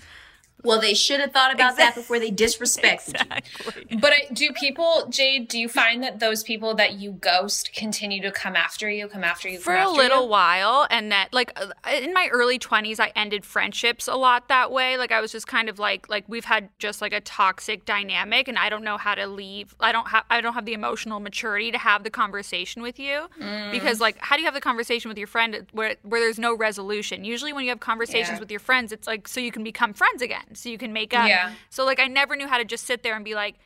[0.64, 3.86] Well, they should have thought about that before they disrespected Exactly.
[3.90, 3.98] you.
[4.00, 8.20] But I, do people, Jade, do you find that those people that you ghost continue
[8.22, 10.28] to come after you, come after you, for come a little you?
[10.30, 11.66] while and that like uh,
[12.02, 15.46] in my early 20s i ended friendships a lot that way like i was just
[15.46, 18.96] kind of like like we've had just like a toxic dynamic and i don't know
[18.96, 22.10] how to leave i don't have i don't have the emotional maturity to have the
[22.10, 23.70] conversation with you Mm.
[23.72, 26.56] because like how do you have the conversation with your friend where where there's no
[26.56, 28.40] resolution usually when you have conversations Yeah.
[28.40, 31.12] with your friends it's like so you can become friends again so you can make
[31.14, 31.52] up Yeah.
[31.70, 33.56] so like i never knew how to just sit there and be like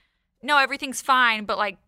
[0.43, 1.79] no everything's fine but like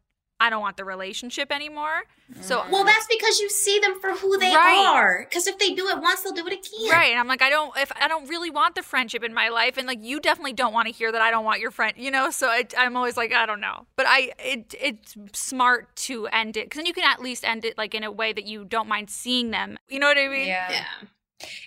[0.41, 2.03] i don't want the relationship anymore
[2.41, 2.71] so mm.
[2.71, 4.87] Well, that's because you see them for who they Right.
[4.97, 5.27] are.
[5.29, 6.91] Because if they do it once, they'll do it again.
[6.91, 7.11] Right.
[7.11, 9.77] And I'm like, I don't, if I don't really want the friendship in my life.
[9.77, 12.11] And like, you definitely don't want to hear that I don't want your friend, you
[12.11, 12.31] know?
[12.31, 13.85] So it, I'm always like, I don't know.
[13.97, 16.71] But I, it, it's smart to end it.
[16.71, 18.89] Cause then you can at least end it like in a way that you don't
[18.89, 19.79] mind seeing them.
[19.91, 20.47] You know what I mean?
[20.49, 20.73] Yeah.
[20.73, 20.85] Yeah.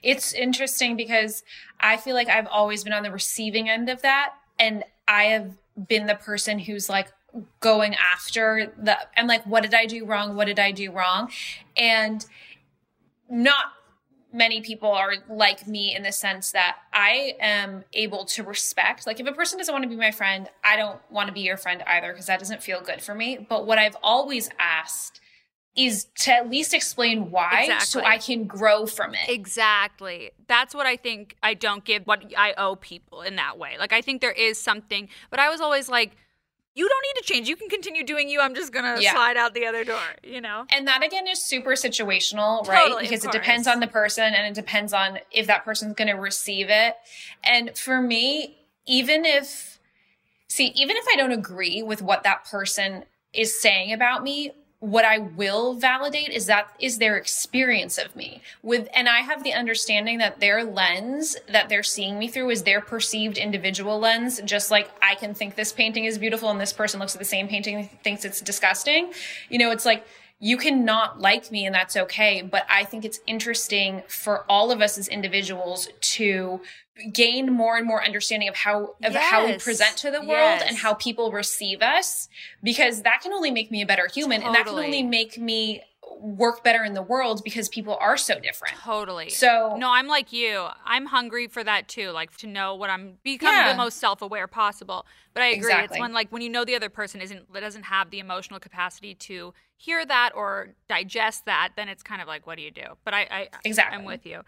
[0.04, 1.44] It's interesting because
[1.80, 4.34] I feel like I've always been on the receiving end of that.
[4.60, 5.58] And I have
[5.88, 7.12] been the person who's like
[7.60, 10.36] going after the, I'm like, what did I do wrong?
[10.36, 11.30] What did I do wrong?
[11.76, 12.26] And
[13.30, 13.66] not
[14.32, 19.08] many people are like me in the sense that I am able to respect.
[19.08, 21.40] Like, if a person doesn't want to be my friend, I don't want to be
[21.40, 23.46] your friend either because that doesn't feel good for me.
[23.50, 25.22] But what I've always asked
[25.76, 29.28] is to at least explain why so I can grow from it.
[29.28, 30.32] Exactly.
[30.48, 33.78] That's what I think I don't give what I owe people in that way.
[33.78, 36.16] Like I think there is something, but I was always like,
[36.76, 37.48] you don't need to change.
[37.48, 38.42] You can continue doing you.
[38.42, 39.14] I'm just gonna Yeah.
[39.14, 40.02] slide out the other door.
[40.24, 40.66] You know.
[40.72, 42.84] And that again is super situational, right?
[42.84, 46.10] Totally, because it depends on the person and it depends on if that person's going
[46.10, 46.98] to receive it.
[47.44, 49.80] And for me, even if,
[50.50, 54.52] see, even if I don't agree with what that person is saying about me,
[54.86, 59.44] what I will validate is that is their experience of me with, and I have
[59.44, 64.40] the understanding that their lens that they're seeing me through is their perceived individual lens.
[64.46, 67.26] Just like I can think this painting is beautiful and this person looks at the
[67.26, 69.12] same painting and thinks it's disgusting.
[69.50, 70.06] You know, it's like,
[70.40, 72.42] you can not like me and that's okay.
[72.44, 76.62] But I think it's interesting for all of us as individuals to
[77.12, 80.64] gain more and more understanding of how of how we present to the world Yes.
[80.68, 82.30] and how people receive us
[82.64, 85.84] because that can only make me a better human and that can only make me
[86.22, 88.76] work better in the world because people are so different.
[88.78, 89.30] Totally.
[89.30, 90.68] So No, I'm like you.
[90.86, 93.74] I'm hungry for that too, like to know what I'm become Yeah.
[93.74, 95.06] the most self-aware possible.
[95.34, 95.58] But I agree.
[95.58, 95.96] Exactly.
[95.98, 99.14] It's when like when you know the other person isn't doesn't have the emotional capacity
[99.16, 102.96] to hear that or digest that, then it's kind of like what do you do?
[103.04, 103.98] But I, I Exactly.
[103.98, 104.42] I'm with you.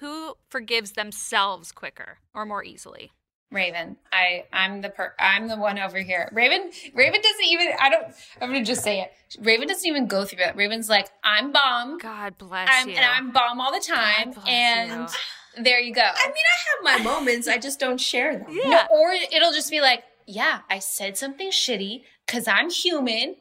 [0.00, 3.12] Who forgives themselves quicker or more easily?
[3.52, 6.28] Raven, I I'm the per I'm the one over here.
[6.32, 8.04] Raven Raven doesn't even I don't
[8.40, 9.12] I'm gonna just say it.
[9.40, 10.56] Raven doesn't even go through that.
[10.56, 11.98] Raven's like, I'm bomb.
[11.98, 12.94] God bless I'm, you.
[12.94, 14.32] and I'm bomb all the time.
[14.32, 15.08] bless And
[15.56, 15.64] you.
[15.64, 16.02] there you go.
[16.02, 17.48] I mean, I have my moments.
[17.48, 18.46] I just don't share them.
[18.50, 18.86] yeah.
[18.90, 23.34] Or it'll just be like, yeah, I said something shitty because I'm human.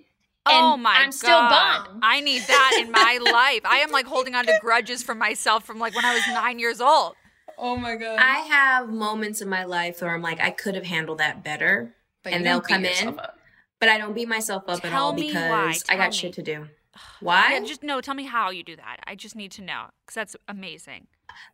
[0.46, 1.86] Oh and my I'm still God.
[1.86, 2.00] bomb.
[2.02, 3.62] I need that in my life.
[3.66, 6.60] I am like holding on to grudges from myself from like when I was nine
[6.60, 7.16] years old.
[7.58, 8.18] Oh my god.
[8.20, 11.94] I have moments in my life where I'm like, I could have handled that better,
[12.24, 13.08] But and they'll come in.
[13.20, 13.38] up.
[13.80, 15.84] but I don't beat myself up at all because.
[15.90, 16.16] I got me.
[16.18, 16.68] shit to do.
[17.20, 17.54] Why?
[17.54, 18.00] Yeah, just no.
[18.02, 18.98] Tell me how you do that.
[19.06, 21.08] I just need to know because that's amazing.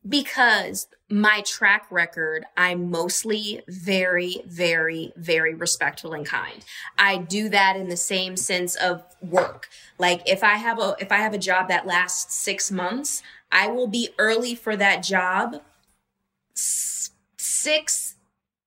[0.07, 6.65] Because my track record, I'm mostly very, very, very respectful and kind.
[6.97, 9.69] I do that in the same sense of work.
[9.99, 13.21] Like if I have a if I have a job that lasts six months,
[13.51, 15.61] I will be early for that job
[16.55, 18.15] six,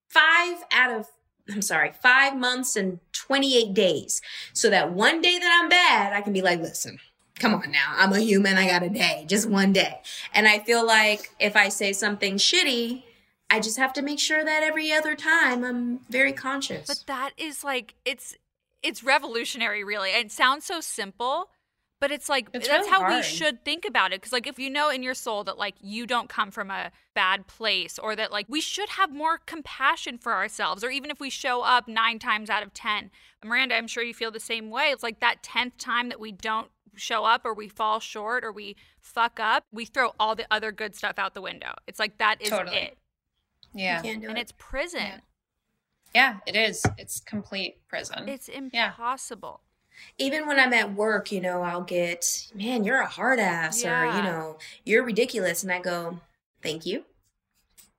[0.08, 1.06] five out of
[1.50, 4.20] I'm sorry, five months and 28 days.
[4.52, 6.98] So that one day that I'm bad, I can be like, listen,
[7.38, 7.94] come on now.
[7.96, 8.56] I'm a human.
[8.56, 10.00] I got a day, just one day.
[10.34, 13.02] And I feel like if I say something shitty,
[13.50, 16.86] I just have to make sure that every other time I'm very conscious.
[16.86, 18.36] But that is like it's
[18.82, 20.10] it's revolutionary, really.
[20.10, 21.48] It sounds so simple,
[22.00, 24.20] but it's like It's that's really how we should think about it.
[24.20, 26.92] Because like if you know in your soul that like you don't come from a
[27.14, 31.18] bad place, or that like we should have more compassion for ourselves, or even if
[31.18, 33.10] we show up nine times out of ten,
[33.42, 34.90] Miranda, I'm sure you feel the same way.
[34.90, 38.52] It's like that tenth time that we don't show up or we fall short or
[38.52, 42.18] we fuck up we throw all the other good stuff out the window it's like
[42.18, 42.76] that is Totally.
[42.76, 42.98] it
[43.74, 43.98] Yeah.
[43.98, 44.42] you can't do and it.
[44.42, 45.20] it's prison Yeah.
[46.14, 46.82] Yeah, it is.
[46.96, 48.28] It's complete prison.
[48.28, 48.88] it's Yeah.
[48.88, 49.60] impossible
[50.16, 52.24] even when I'm at work, you know, I'll get,
[52.54, 55.64] man, you're a hard ass, or, you know, you're ridiculous.
[55.64, 56.20] And I go,
[56.62, 57.04] thank you.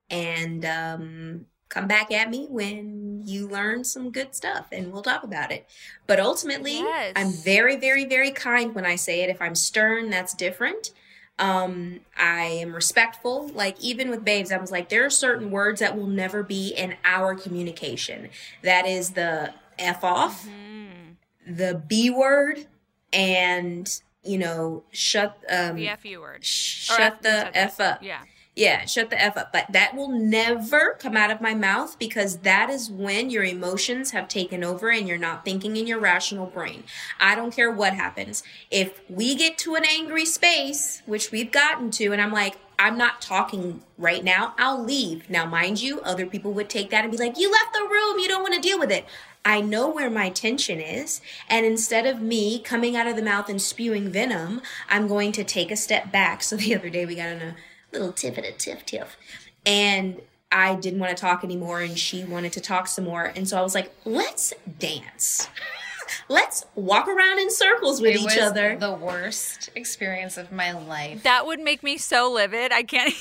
[0.10, 5.24] And um, come back at me when you learn some good stuff and we'll talk
[5.24, 5.68] about it.
[6.08, 7.14] But ultimately, Yes.
[7.16, 9.30] I'm very, very, very kind when I say it.
[9.30, 10.92] If I'm stern, that's different.
[11.38, 13.48] Um, I am respectful.
[13.50, 16.70] Like even with babes, I was like, there are certain words that will never be
[16.70, 18.30] in our communication.
[18.64, 21.56] That is the F off, Mm-hmm.
[21.56, 22.68] the B word,
[23.14, 23.90] and
[24.24, 26.44] you know, shut um The FU word.
[26.44, 27.58] Shut F- the.
[27.58, 28.04] F up.
[28.04, 28.22] Yeah.
[28.56, 29.54] Yeah, shut the F up.
[29.54, 34.12] But that will never come out of my mouth because that is when your emotions
[34.12, 36.84] have taken over and you're not thinking in your rational brain.
[37.20, 38.44] I don't care what happens.
[38.70, 42.98] If we get to an angry space, which we've gotten to, and I'm like, I'm
[42.98, 45.30] not talking right now, I'll leave.
[45.30, 48.20] Now, mind you, other people would take that and be like, You left the room,
[48.20, 49.06] you don't want to deal with it.
[49.46, 53.50] I know where my tension is, and instead of me coming out of the mouth
[53.50, 56.44] and spewing venom, I'm going to take a step back.
[56.50, 57.56] So the other day we got in a
[57.92, 59.18] little tiff at a tiff tiff,
[59.66, 60.22] and
[60.52, 63.58] I didn't want to talk anymore, and she wanted to talk some more, and so
[63.58, 65.48] I was like, "Let's dance,
[66.30, 70.72] let's walk around in circles with It each was other." the worst experience of my
[70.72, 71.24] life.
[71.24, 72.72] That would make me so livid.
[72.72, 73.14] I can't.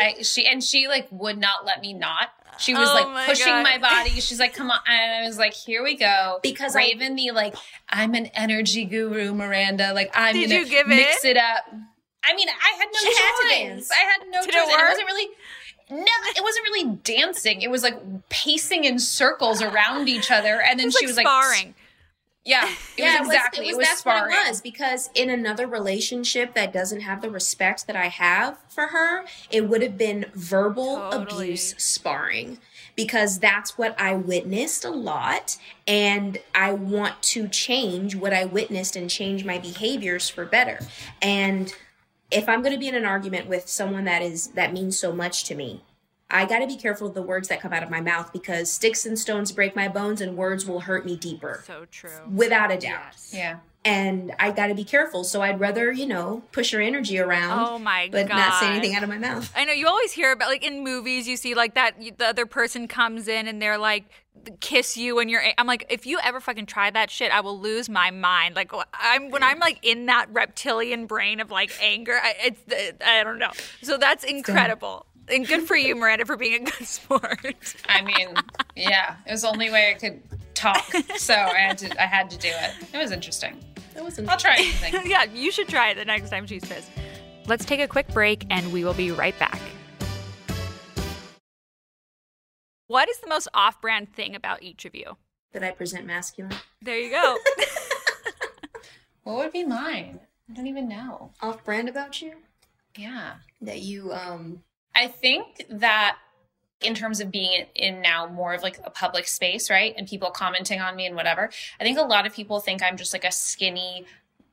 [0.00, 2.30] I, she and she like would not let me not.
[2.58, 3.62] She was Oh like my pushing God.
[3.62, 4.10] my body.
[4.20, 7.30] She's like, "Come on!" And I was like, "Here we go." Because I- Raven, the
[7.30, 7.54] like,
[7.88, 9.94] I'm an energy guru, Miranda.
[9.94, 11.36] Like, I'm Did gonna you give mix it?
[11.38, 11.64] up.
[12.24, 13.52] I mean, I had no She had to choice.
[13.58, 13.90] dance.
[13.90, 14.68] I had no Did choice.
[14.68, 14.80] Work?
[14.80, 15.28] It wasn't really.
[15.90, 17.62] No, it wasn't really dancing.
[17.62, 17.96] It was like
[18.28, 21.48] pacing in circles around each other, and then It's she like was sparring.
[21.48, 21.74] like, sparring.
[22.44, 22.64] "Yeah,
[22.96, 23.68] it yeah, was exactly.
[23.68, 27.30] It was, that's sparring." what it was because in another relationship that doesn't have the
[27.30, 31.46] respect that I have for her, it would have been verbal Totally.
[31.46, 32.58] abuse sparring
[32.94, 35.56] because that's what I witnessed a lot
[35.88, 40.80] and I want to change what I witnessed and change my behaviors for better.
[41.22, 41.72] And
[42.30, 45.12] if I'm going to be in an argument with someone that is that means so
[45.12, 45.82] much to me,
[46.30, 48.70] I got to be careful of the words that come out of my mouth because
[48.70, 52.10] sticks and stones break my bones and words will hurt me deeper So true.
[52.32, 53.02] without a doubt.
[53.12, 53.32] Yes.
[53.34, 53.56] Yeah.
[53.84, 55.24] And I got to be careful.
[55.24, 58.12] So I'd rather, you know, push her energy around, Oh my god.
[58.12, 58.36] but god.
[58.36, 59.50] not say anything out of my mouth.
[59.56, 62.44] I know you always hear about like in movies you see like that the other
[62.44, 64.04] person comes in and they're like
[64.60, 67.58] kiss you and you're I'm like if you ever fucking try that shit I will
[67.58, 72.18] lose my mind like I'm when I'm like in that reptilian brain of like anger
[72.22, 73.50] I, it's uh, I don't know
[73.82, 77.54] so that's incredible and good for you Miranda for being a good sport
[77.88, 78.34] I mean,
[78.76, 80.22] yeah, it was the only way I could
[80.60, 80.84] talk,
[81.16, 82.02] so I had to.
[82.02, 82.70] I had to do it.
[82.94, 83.58] It was interesting.
[83.94, 84.28] That wasn't.
[84.28, 85.02] I'll try anything.
[85.10, 86.90] yeah you should try it the next time she's pissed
[87.46, 89.58] let's take a quick break and we will be right back
[92.86, 95.16] what is the most off-brand thing about each of you
[95.52, 96.54] That I present masculine.
[96.82, 97.36] there you go
[99.22, 100.18] What would be mine?
[100.50, 101.30] I don't even know.
[101.42, 102.32] Off brand about you?
[102.96, 103.34] Yeah.
[103.60, 104.62] That you, um,
[104.94, 106.16] I think that
[106.82, 109.94] in terms of being in now more of like a public space, right?
[109.96, 111.50] And people commenting on me and whatever.
[111.78, 114.06] I think a lot of people think I'm just like a skinny,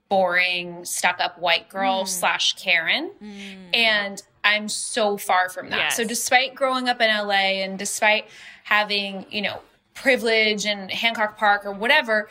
[0.09, 2.07] boring, stuck up white girl hmm.
[2.07, 3.11] slash Karen.
[3.19, 3.73] Hmm.
[3.73, 5.93] And I'm so far from that.
[5.93, 8.27] So despite growing up in LA and despite
[8.63, 9.59] having, you know,
[9.93, 12.29] privilege and Hancock Park or whatever,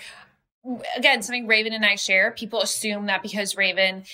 [0.96, 4.04] again, something Raven and I share, people assume that because Raven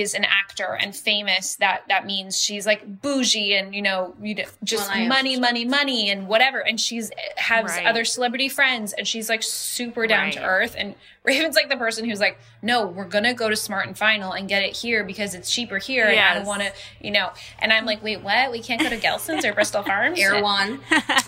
[0.00, 4.34] is an actor and famous, that that means she's like bougie and you know, you
[4.34, 6.58] know, just Well, money, money, money, and whatever.
[6.60, 7.86] And she's eh, has Right.
[7.86, 10.74] other celebrity friends, and she's like super down to earth.
[10.78, 14.32] And Raven's like the person who's like, no, we're gonna go to Smart and Final
[14.32, 17.30] and get it here because it's cheaper here, and I want to, you know.
[17.60, 18.50] And I'm like, wait, what?
[18.50, 20.18] We can't go to Gelson's or Bristol Farms?
[20.18, 20.80] Erewhon.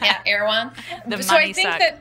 [0.03, 0.73] yeah, Erewhon.
[1.07, 1.79] The so I money think suck.
[1.81, 2.01] that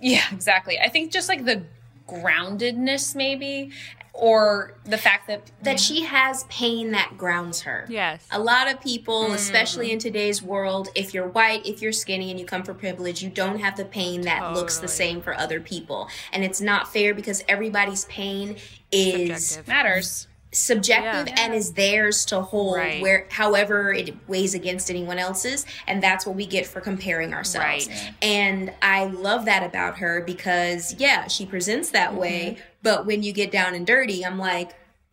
[0.00, 0.78] yeah, exactly.
[0.80, 1.62] I think just like the
[2.08, 3.70] groundedness maybe
[4.14, 7.86] or the fact that that she has pain that grounds her.
[7.88, 12.30] yes A lot of people, especially in today's world, if you're white, if you're skinny,
[12.30, 15.34] and you come from privilege, you don't have the pain that looks the same for
[15.34, 16.08] other people.
[16.32, 18.56] And it's not fair because everybody's pain
[18.90, 19.68] is Subjective.
[19.68, 20.26] matters.
[20.54, 21.44] subjective Yeah.
[21.44, 23.00] and is theirs to hold Right.
[23.00, 27.88] where however it weighs against anyone else's and that's what we get for comparing ourselves
[27.88, 28.12] Right.
[28.20, 32.18] and i love that about her because yeah she presents that Mm-hmm.
[32.18, 34.72] way but when you get down and dirty i'm like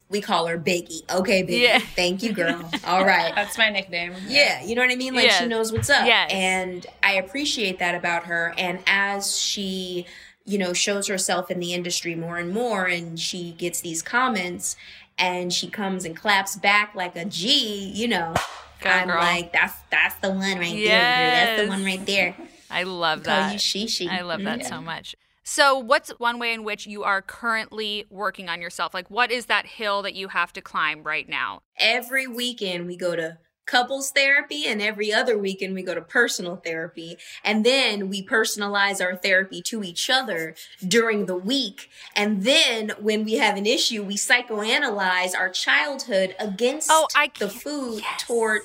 [0.09, 1.79] we call her biggie okay biggie Yeah.
[1.79, 4.13] thank you girl all right That's my nickname.
[4.27, 5.13] yeah, you know what I mean?
[5.13, 5.39] Like Yes.
[5.39, 6.05] she knows what's up.
[6.07, 6.31] Yes.
[6.33, 8.55] And I appreciate that about her.
[8.57, 10.07] And as she,
[10.45, 14.75] you know, shows herself in the industry more and more and she gets these comments
[15.19, 18.33] and she comes and claps back like a G, you know.
[18.81, 19.17] Go, I'm girl.
[19.19, 21.01] like, that's that's the one right there.
[21.45, 22.35] That's the one right there.
[22.71, 24.09] I love Call that you Shishi.
[24.09, 24.69] I love that Mhm.
[24.69, 25.15] so much.
[25.51, 28.93] So, what's one way in which you are currently working on yourself?
[28.93, 31.63] Like, what is that hill that you have to climb right now?
[31.75, 36.57] Every weekend we go to couples therapy and every other weekend we go to personal
[36.57, 40.53] therapy and then we personalize our therapy to each other
[40.87, 46.89] during the week and then when we have an issue we psychoanalyze our childhood against
[46.91, 48.23] Oh, the food yes.
[48.23, 48.61] toward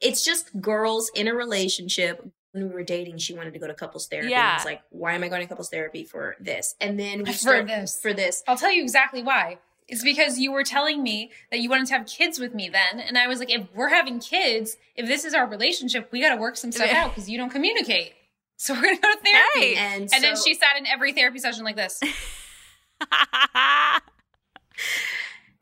[0.00, 2.24] it's just girls in a relationship
[2.54, 4.54] when we were dating she wanted to go to couples therapy and Yeah.
[4.56, 7.32] was like why am I going to couples therapy for this and then we For
[7.32, 7.98] start this.
[8.00, 9.58] for this I'll tell you exactly why.
[9.86, 13.00] It's because you were telling me that you wanted to have kids with me then.
[13.00, 16.30] And I was like, if we're having kids, if this is our relationship, we got
[16.34, 18.14] to work some stuff out because you don't communicate.
[18.56, 19.74] So we're going to go to therapy.
[19.74, 19.76] Hey.
[19.76, 22.00] and And then she sat in every therapy session like this.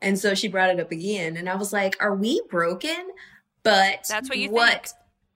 [0.01, 1.37] And so she brought it up again.
[1.37, 3.07] And I was like, are we broken?
[3.63, 4.91] But That's what you what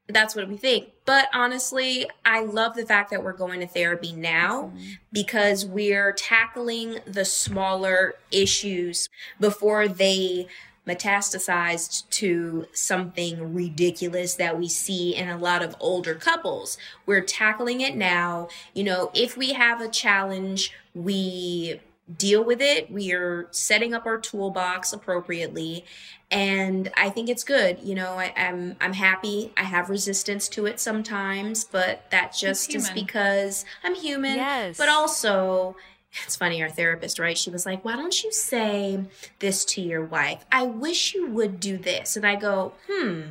[0.10, 0.90] that's what we think.
[1.06, 4.94] But honestly, I love the fact that we're going to therapy now mm-hmm.
[5.12, 10.48] because we're tackling the smaller issues before they
[10.88, 16.78] metastasized to something ridiculous that we see in a lot of older couples.
[17.06, 18.48] We're tackling it now.
[18.74, 21.82] You know, if we have a challenge, we
[22.16, 22.92] deal with it.
[22.92, 25.86] We are setting up our toolbox appropriately.
[26.30, 27.80] And I think it's good.
[27.82, 29.54] You know, I, I'm I'm happy.
[29.56, 34.36] I have resistance to it sometimes, but that just is because I'm human.
[34.36, 34.78] Yes.
[34.78, 35.78] But also,
[36.26, 37.38] it's funny, our therapist, right?
[37.38, 39.06] She was like, Why don't you say
[39.40, 40.46] this to your wife?
[40.52, 42.18] I wish you would do this.
[42.18, 43.22] And I go, Hmm,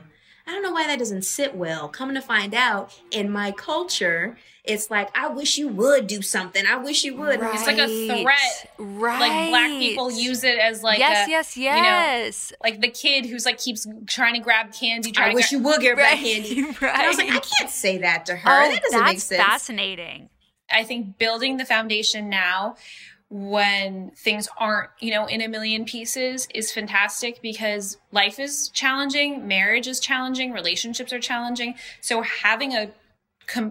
[0.47, 1.88] I don't know why that doesn't sit well.
[1.88, 6.64] Coming to find out, in my culture, it's like, I wish you would do something.
[6.66, 7.40] I wish you would.
[7.40, 8.70] And It's like a threat.
[8.78, 9.18] Right.
[9.20, 12.53] Like black people use it as like yes, a, yes, you know, yes.
[12.62, 15.12] like the kid who's like keeps trying to grab candy.
[15.16, 16.62] I wish to you would her Right, back candy.
[16.62, 16.76] right.
[16.82, 18.49] And I was like, I can't say that to her.
[18.49, 19.42] oh, that doesn't that's make sense.
[19.42, 20.30] fascinating.
[20.70, 22.76] I think building the foundation now
[23.29, 29.49] when things aren't, you know, in a million pieces is fantastic because life is challenging,
[29.49, 31.74] marriage is challenging, relationships are challenging.
[32.01, 32.91] So having a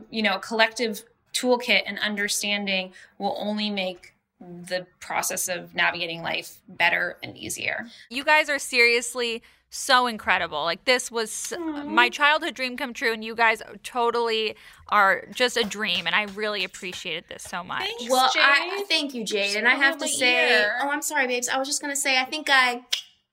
[0.10, 1.04] you know, a collective
[1.34, 7.86] toolkit and understanding will only make the process of navigating life better and easier.
[8.10, 9.44] You guys are seriously
[9.76, 10.64] so incredible.
[10.64, 11.54] Like this was
[11.86, 14.56] my childhood dream come true and you guys totally
[14.90, 17.84] are just a dream and I really appreciated this so much.
[17.84, 18.10] Thanks.
[18.10, 18.44] Well, Jade.
[18.44, 20.72] I thank you, Jade, and I have to say, ear.
[20.82, 21.50] oh, I'm sorry, babes.
[21.50, 22.82] I was just gonna say, I think I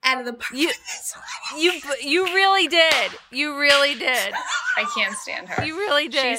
[0.04, 0.52] out of the park.
[0.54, 0.70] You
[1.58, 3.12] you you really did.
[3.30, 4.32] You really did.
[4.76, 5.64] I can't stand her.
[5.64, 6.38] You really did.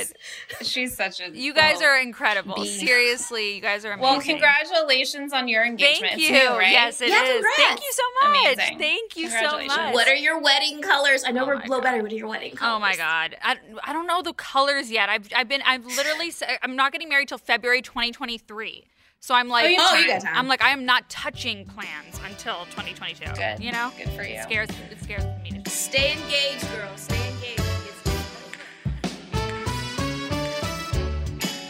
[0.59, 2.55] She's, she's such a you guys are incredible.
[2.55, 2.79] beef.
[2.79, 4.11] Seriously, you guys are amazing.
[4.11, 6.13] Well, congratulations on your engagement.
[6.13, 6.31] Thank you.
[6.31, 6.71] new, right?
[6.71, 7.11] Yes, it is.
[7.11, 7.81] Yeah, Thank congrats.
[7.83, 8.43] you so much.
[8.57, 8.79] Amazing.
[8.79, 9.93] Thank you so much.
[9.93, 11.23] What are your wedding colors?
[11.25, 12.01] I know Oh we're my blow better.
[12.01, 12.73] What are your wedding colors?
[12.75, 13.37] Oh my god.
[13.41, 15.09] I, I don't know the colors yet.
[15.09, 18.85] I've I've been I've literally I'm not getting married till February 2023.
[19.23, 20.35] So I'm like Oh, you have Oh, you got time.
[20.35, 23.31] I'm like I am not touching plans until 2022.
[23.35, 23.63] Good.
[23.63, 23.89] You know?
[23.97, 24.35] Good for you.
[24.35, 26.99] It scares it scares me to Stay engaged, girls.
[26.99, 27.61] Stay engaged.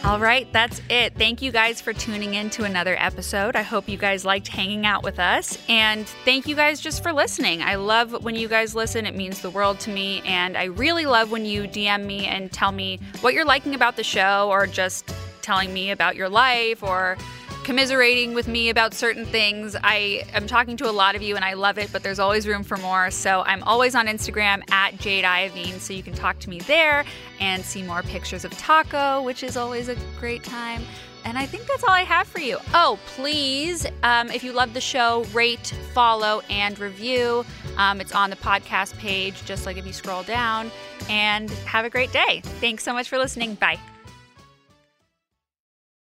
[0.04, 1.14] All right, that's it.
[1.14, 3.54] Thank you guys for tuning in to another episode.
[3.54, 5.56] I hope you guys liked hanging out with us.
[5.68, 7.62] And thank you guys just for listening.
[7.62, 10.22] I love when you guys listen, it means the world to me.
[10.26, 13.94] And I really love when you DM me and tell me what you're liking about
[13.94, 17.16] the show or just telling me about your life or
[17.64, 19.74] commiserating with me about certain things.
[19.82, 22.46] I am talking to a lot of you and I love it, but there's always
[22.46, 23.10] room for more.
[23.10, 27.04] So I'm always on Instagram at Jade Iovine, so you can talk to me there
[27.40, 30.82] and see more pictures of taco, which is always a great time.
[31.24, 32.58] And I think that's all I have for you.
[32.74, 37.46] Oh, please, um, if you love the show, rate, follow, and review.
[37.78, 40.70] Um, it's on the podcast page, just like if you scroll down.
[41.08, 42.42] And have a great day.
[42.60, 43.54] Thanks so much for listening.
[43.54, 43.78] Bye.